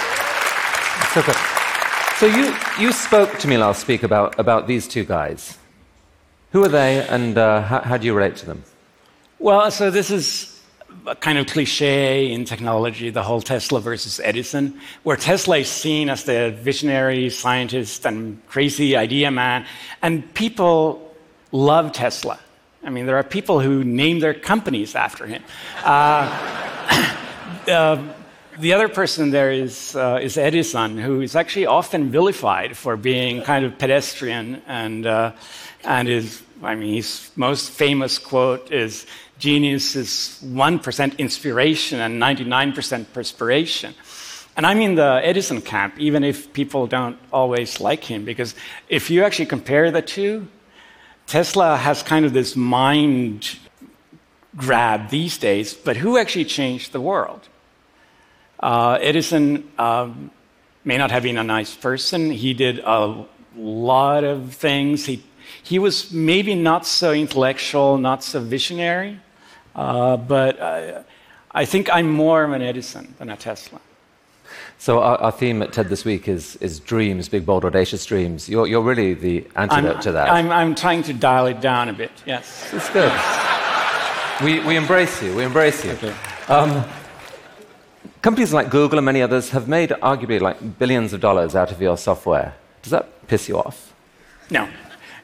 So 1.15 1.23
good. 1.23 1.35
So 2.19 2.27
you, 2.27 2.55
you 2.79 2.91
spoke 2.91 3.39
to 3.39 3.47
me 3.47 3.57
last 3.57 3.87
week 3.87 4.03
about, 4.03 4.37
about 4.39 4.67
these 4.67 4.87
two 4.87 5.05
guys. 5.05 5.57
Who 6.51 6.63
are 6.63 6.69
they, 6.69 7.07
and 7.07 7.35
uh, 7.35 7.63
how, 7.63 7.79
how 7.81 7.97
do 7.97 8.05
you 8.05 8.13
relate 8.13 8.35
to 8.37 8.45
them? 8.45 8.63
Well, 9.39 9.71
so 9.71 9.89
this 9.89 10.11
is 10.11 10.58
a 11.05 11.15
kind 11.15 11.37
of 11.37 11.47
cliche 11.47 12.31
in 12.31 12.45
technology, 12.45 13.09
the 13.09 13.23
whole 13.23 13.41
Tesla 13.41 13.79
versus 13.79 14.19
Edison, 14.23 14.79
where 15.03 15.17
Tesla 15.17 15.57
is 15.57 15.69
seen 15.69 16.09
as 16.09 16.23
the 16.23 16.51
visionary 16.61 17.29
scientist 17.29 18.05
and 18.05 18.45
crazy 18.47 18.95
idea 18.95 19.31
man, 19.31 19.65
and 20.01 20.33
people 20.33 21.15
love 21.51 21.91
Tesla. 21.93 22.39
I 22.83 22.89
mean, 22.89 23.05
there 23.05 23.17
are 23.17 23.23
people 23.23 23.59
who 23.59 23.83
name 23.83 24.19
their 24.19 24.33
companies 24.33 24.95
after 24.95 25.25
him. 25.25 25.43
Uh, 25.83 27.15
uh, 27.67 28.01
the 28.59 28.73
other 28.73 28.89
person 28.89 29.31
there 29.31 29.51
is, 29.51 29.95
uh, 29.95 30.19
is 30.21 30.37
Edison, 30.37 30.97
who 30.97 31.21
is 31.21 31.35
actually 31.35 31.65
often 31.65 32.11
vilified 32.11 32.75
for 32.75 32.97
being 32.97 33.41
kind 33.41 33.65
of 33.65 33.77
pedestrian 33.77 34.61
and, 34.67 35.05
uh, 35.05 35.31
and 35.83 36.09
is, 36.09 36.41
I 36.61 36.75
mean, 36.75 36.95
his 36.95 37.31
most 37.35 37.69
famous 37.71 38.17
quote 38.17 38.71
is 38.71 39.05
genius 39.39 39.95
is 39.95 40.39
1% 40.43 41.17
inspiration 41.17 41.99
and 41.99 42.21
99% 42.21 43.13
perspiration. 43.13 43.95
And 44.55 44.65
I'm 44.65 44.81
in 44.81 44.95
the 44.95 45.21
Edison 45.23 45.61
camp, 45.61 45.97
even 45.97 46.23
if 46.23 46.51
people 46.51 46.85
don't 46.85 47.17
always 47.31 47.79
like 47.79 48.03
him, 48.03 48.25
because 48.25 48.53
if 48.89 49.09
you 49.09 49.23
actually 49.23 49.45
compare 49.45 49.89
the 49.89 50.01
two, 50.01 50.47
Tesla 51.27 51.77
has 51.77 52.03
kind 52.03 52.25
of 52.25 52.33
this 52.33 52.55
mind 52.55 53.57
grab 54.57 55.09
these 55.09 55.37
days, 55.37 55.73
but 55.73 55.95
who 55.95 56.17
actually 56.17 56.45
changed 56.45 56.91
the 56.91 56.99
world? 56.99 57.47
Uh, 58.59 58.97
Edison 59.01 59.69
um, 59.77 60.31
may 60.83 60.97
not 60.97 61.11
have 61.11 61.23
been 61.23 61.37
a 61.37 61.43
nice 61.43 61.73
person. 61.75 62.29
He 62.29 62.53
did 62.53 62.79
a 62.79 63.25
lot 63.55 64.23
of 64.23 64.55
things. 64.55 65.05
He, 65.05 65.23
he 65.63 65.79
was 65.79 66.11
maybe 66.11 66.55
not 66.55 66.85
so 66.85 67.13
intellectual, 67.13 67.97
not 67.97 68.23
so 68.23 68.41
visionary, 68.41 69.21
uh, 69.79 70.17
but 70.17 70.59
uh, 70.59 71.03
I 71.51 71.65
think 71.65 71.89
I'm 71.91 72.09
more 72.11 72.43
of 72.43 72.51
an 72.51 72.61
Edison 72.61 73.15
than 73.17 73.29
a 73.29 73.37
Tesla. 73.37 73.79
So 74.77 75.01
our, 75.01 75.17
our, 75.17 75.31
theme 75.31 75.61
at 75.61 75.73
TED 75.73 75.89
this 75.89 76.03
week 76.05 76.27
is, 76.27 76.55
is 76.57 76.79
dreams, 76.79 77.29
big, 77.29 77.45
bold, 77.45 77.65
audacious 77.65 78.05
dreams. 78.05 78.49
You're, 78.49 78.67
you're 78.67 78.81
really 78.81 79.13
the 79.13 79.47
antidote 79.55 79.97
I'm, 79.97 80.01
to 80.01 80.11
that. 80.11 80.29
I'm, 80.29 80.51
I'm 80.51 80.75
trying 80.75 81.03
to 81.03 81.13
dial 81.13 81.47
it 81.47 81.61
down 81.61 81.89
a 81.89 81.93
bit, 81.93 82.11
yes. 82.25 82.69
It's 82.73 82.89
good. 82.89 83.11
we, 84.43 84.65
we 84.67 84.75
embrace 84.75 85.21
you, 85.21 85.35
we 85.35 85.43
embrace 85.43 85.83
you. 85.85 85.91
Okay. 85.91 86.15
Um, 86.47 86.83
Companies 88.21 88.51
like 88.51 88.69
Google 88.69 88.99
and 88.99 89.05
many 89.05 89.21
others 89.21 89.49
have 89.51 89.69
made 89.69 89.91
arguably 89.91 90.41
like 90.41 90.77
billions 90.77 91.13
of 91.13 91.21
dollars 91.21 91.55
out 91.55 91.71
of 91.71 91.81
your 91.81 91.97
software. 91.97 92.53
Does 92.81 92.91
that 92.91 93.27
piss 93.29 93.47
you 93.47 93.57
off? 93.57 93.93
No. 94.49 94.67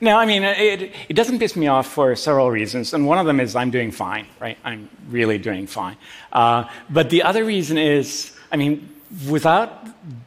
No, 0.01 0.17
I 0.17 0.25
mean, 0.25 0.43
it, 0.43 0.91
it 1.09 1.13
doesn't 1.13 1.39
piss 1.39 1.55
me 1.55 1.67
off 1.67 1.87
for 1.87 2.15
several 2.15 2.51
reasons. 2.51 2.93
And 2.93 3.07
one 3.07 3.17
of 3.17 3.25
them 3.25 3.39
is 3.39 3.55
I'm 3.55 3.71
doing 3.71 3.91
fine, 3.91 4.27
right? 4.39 4.57
I'm 4.63 4.89
really 5.09 5.37
doing 5.37 5.67
fine. 5.67 5.97
Uh, 6.31 6.65
but 6.89 7.09
the 7.09 7.23
other 7.23 7.45
reason 7.45 7.77
is, 7.77 8.35
I 8.51 8.57
mean, 8.57 8.89
without 9.29 9.71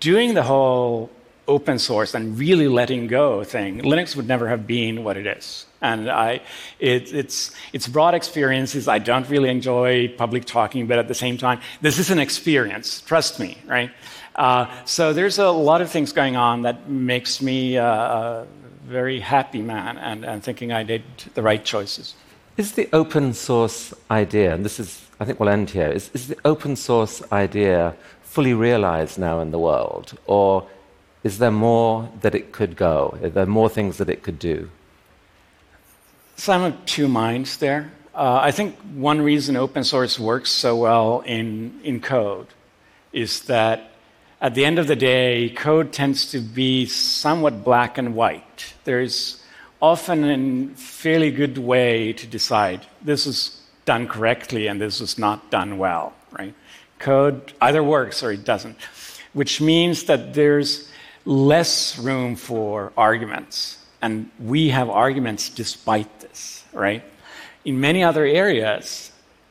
doing 0.00 0.34
the 0.34 0.42
whole 0.42 1.10
open 1.46 1.78
source 1.78 2.14
and 2.14 2.38
really 2.38 2.68
letting 2.68 3.06
go 3.06 3.42
thing, 3.44 3.80
Linux 3.80 4.14
would 4.16 4.28
never 4.28 4.48
have 4.48 4.66
been 4.66 5.04
what 5.04 5.16
it 5.16 5.26
is. 5.26 5.66
And 5.80 6.10
I, 6.10 6.40
it, 6.78 7.12
it's, 7.12 7.52
it's 7.72 7.86
broad 7.86 8.14
experiences. 8.14 8.88
I 8.88 8.98
don't 8.98 9.28
really 9.28 9.48
enjoy 9.48 10.08
public 10.08 10.44
talking, 10.44 10.86
but 10.86 10.98
at 10.98 11.08
the 11.08 11.14
same 11.14 11.38
time, 11.38 11.60
this 11.80 11.98
is 11.98 12.10
an 12.10 12.18
experience. 12.18 13.00
Trust 13.02 13.38
me, 13.38 13.58
right? 13.66 13.90
Uh, 14.34 14.66
so 14.84 15.12
there's 15.12 15.38
a 15.38 15.50
lot 15.50 15.80
of 15.80 15.90
things 15.90 16.12
going 16.12 16.36
on 16.36 16.62
that 16.62 16.88
makes 16.88 17.40
me 17.42 17.76
uh, 17.78 17.84
a 17.84 18.46
very 18.88 19.20
happy 19.20 19.60
man 19.60 19.98
and, 19.98 20.24
and 20.24 20.42
thinking 20.42 20.72
I 20.72 20.82
did 20.82 21.02
the 21.34 21.42
right 21.42 21.64
choices. 21.64 22.14
Is 22.56 22.72
the 22.72 22.88
open 22.92 23.34
source 23.34 23.94
idea, 24.10 24.54
and 24.54 24.64
this 24.64 24.80
is, 24.80 25.06
I 25.20 25.24
think 25.24 25.38
we'll 25.38 25.48
end 25.50 25.70
here, 25.70 25.88
is, 25.88 26.10
is 26.14 26.28
the 26.28 26.38
open 26.44 26.74
source 26.74 27.22
idea 27.30 27.94
fully 28.22 28.54
realized 28.54 29.18
now 29.18 29.40
in 29.40 29.50
the 29.50 29.58
world? 29.58 30.18
Or 30.26 30.66
is 31.22 31.38
there 31.38 31.50
more 31.50 32.08
that 32.22 32.34
it 32.34 32.52
could 32.52 32.76
go? 32.76 33.16
Are 33.22 33.28
there 33.28 33.46
more 33.46 33.68
things 33.68 33.98
that 33.98 34.08
it 34.08 34.22
could 34.22 34.38
do? 34.38 34.70
So 36.36 36.52
I'm 36.52 36.62
of 36.62 36.86
two 36.86 37.08
minds 37.08 37.58
there. 37.58 37.92
Uh, 38.14 38.40
I 38.42 38.50
think 38.50 38.76
one 38.94 39.20
reason 39.20 39.56
open 39.56 39.84
source 39.84 40.18
works 40.18 40.50
so 40.50 40.76
well 40.76 41.20
in, 41.20 41.80
in 41.84 42.00
code 42.00 42.48
is 43.12 43.42
that 43.42 43.92
at 44.40 44.54
the 44.54 44.64
end 44.64 44.78
of 44.78 44.86
the 44.86 44.96
day, 44.96 45.50
code 45.50 45.92
tends 45.92 46.30
to 46.30 46.40
be 46.40 46.86
somewhat 46.86 47.64
black 47.64 47.98
and 47.98 48.14
white. 48.14 48.74
There's 48.84 49.42
often 49.80 50.24
a 50.24 50.76
fairly 50.76 51.30
good 51.30 51.58
way 51.58 52.12
to 52.12 52.26
decide 52.26 52.86
this 53.02 53.26
is 53.26 53.60
done 53.84 54.06
correctly 54.06 54.66
and 54.66 54.80
this 54.80 55.00
is 55.00 55.18
not 55.18 55.50
done 55.50 55.78
well, 55.78 56.12
right? 56.30 56.54
Code 56.98 57.52
either 57.60 57.82
works 57.82 58.22
or 58.22 58.32
it 58.32 58.44
doesn't, 58.44 58.76
which 59.32 59.60
means 59.60 60.04
that 60.04 60.34
there's 60.34 60.90
less 61.24 61.98
room 61.98 62.36
for 62.36 62.92
arguments. 62.96 63.78
And 64.00 64.30
we 64.38 64.68
have 64.68 64.88
arguments 64.88 65.48
despite 65.48 66.20
this, 66.20 66.64
right? 66.72 67.02
In 67.64 67.80
many 67.80 68.04
other 68.04 68.24
areas, 68.24 69.10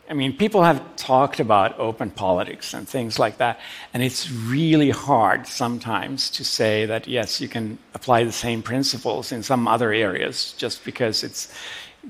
I 0.10 0.14
mean, 0.14 0.38
people 0.38 0.64
have 0.64 0.96
talked 0.96 1.42
about 1.42 1.78
open 1.80 2.12
politics 2.12 2.74
and 2.74 2.88
things 2.88 3.20
like 3.20 3.38
that, 3.38 3.60
and 3.94 4.02
it's 4.02 4.32
really 4.32 4.90
hard 4.90 5.48
sometimes 5.48 6.30
to 6.32 6.46
say 6.46 6.86
that, 6.86 7.08
yes, 7.08 7.42
you 7.42 7.50
can 7.50 7.78
apply 7.94 8.24
the 8.24 8.32
same 8.32 8.62
principles 8.62 9.34
in 9.34 9.44
some 9.44 9.68
other 9.68 9.92
areas 9.92 10.54
just 10.58 10.86
because 10.86 11.24
it's 11.24 11.54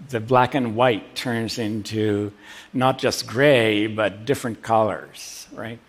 the 0.10 0.20
black 0.20 0.54
and 0.54 0.76
white 0.76 1.16
turns 1.16 1.58
into 1.58 2.32
not 2.72 3.00
just 3.00 3.26
gray, 3.26 3.88
but 3.88 4.26
different 4.26 4.62
colors, 4.62 5.48
right? 5.54 5.80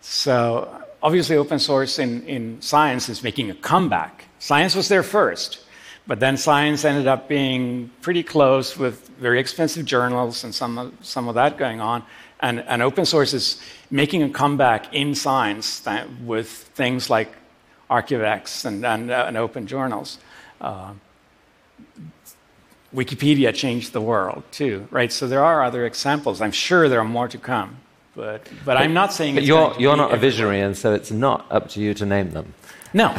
So, 0.00 0.82
obviously, 1.00 1.36
open 1.36 1.60
source 1.60 2.00
in, 2.00 2.24
in 2.24 2.60
science 2.60 3.08
is 3.08 3.22
making 3.22 3.50
a 3.50 3.54
comeback. 3.54 4.24
Science 4.40 4.74
was 4.74 4.88
there 4.88 5.04
first. 5.04 5.60
But 6.06 6.18
then 6.20 6.36
science 6.36 6.84
ended 6.84 7.06
up 7.06 7.28
being 7.28 7.90
pretty 8.00 8.22
close 8.22 8.76
with 8.76 9.08
very 9.18 9.38
expensive 9.38 9.84
journals 9.84 10.42
and 10.44 10.54
some 10.54 10.78
of, 10.78 10.92
some 11.02 11.28
of 11.28 11.36
that 11.36 11.56
going 11.56 11.80
on. 11.80 12.02
And, 12.40 12.60
and 12.60 12.82
open 12.82 13.04
source 13.04 13.32
is 13.32 13.60
making 13.90 14.22
a 14.24 14.28
comeback 14.28 14.92
in 14.92 15.14
science 15.14 15.86
with 16.24 16.48
things 16.48 17.08
like 17.08 17.32
arXiv 17.88 18.64
and, 18.64 18.84
and, 18.84 19.10
uh, 19.10 19.24
and 19.28 19.36
open 19.36 19.66
journals. 19.66 20.18
Uh, 20.60 20.94
Wikipedia 22.94 23.54
changed 23.54 23.92
the 23.92 24.00
world 24.00 24.42
too, 24.50 24.86
right? 24.90 25.10
So 25.12 25.26
there 25.26 25.42
are 25.42 25.62
other 25.62 25.86
examples. 25.86 26.40
I'm 26.40 26.52
sure 26.52 26.88
there 26.88 27.00
are 27.00 27.04
more 27.04 27.28
to 27.28 27.38
come, 27.38 27.78
but 28.14 28.44
but, 28.44 28.64
but 28.64 28.76
I'm 28.76 28.92
not 28.92 29.12
saying. 29.12 29.34
But 29.36 29.44
you're 29.44 29.74
you're 29.78 29.96
not 29.96 30.12
a 30.12 30.18
visionary, 30.18 30.60
and 30.60 30.76
so 30.76 30.92
it's 30.92 31.10
not 31.10 31.46
up 31.50 31.70
to 31.70 31.80
you 31.80 31.94
to 31.94 32.04
name 32.04 32.32
them. 32.32 32.52
No, 32.92 33.14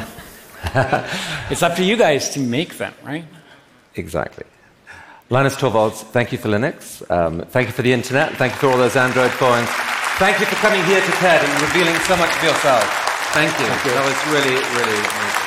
it's 1.52 1.64
up 1.64 1.76
to 1.76 1.84
you 1.84 1.98
guys 1.98 2.30
to 2.30 2.40
make 2.40 2.78
them, 2.78 2.94
right? 3.04 3.26
Exactly. 3.96 4.46
Linus 5.30 5.56
Torvalds, 5.56 6.04
thank 6.12 6.32
you 6.32 6.38
for 6.38 6.50
Linux. 6.50 7.02
Um, 7.10 7.42
thank 7.50 7.68
you 7.68 7.74
for 7.74 7.82
the 7.82 7.92
internet. 7.92 8.34
Thank 8.36 8.54
you 8.54 8.60
for 8.60 8.68
all 8.68 8.78
those 8.78 8.96
Android 8.96 9.32
coins. 9.32 9.70
Thank 10.20 10.40
you 10.40 10.46
for 10.46 10.56
coming 10.58 10.84
here 10.86 11.02
to 11.02 11.12
TED 11.14 11.44
and 11.44 11.62
revealing 11.62 11.96
so 12.02 12.16
much 12.16 12.36
of 12.36 12.44
yourself. 12.44 12.84
Thank 13.34 13.52
you. 13.60 13.66
Thank 13.66 13.86
you. 13.86 13.92
That 13.92 14.06
was 14.06 14.34
really, 14.34 14.56
really 14.78 15.00
amazing. 15.00 15.43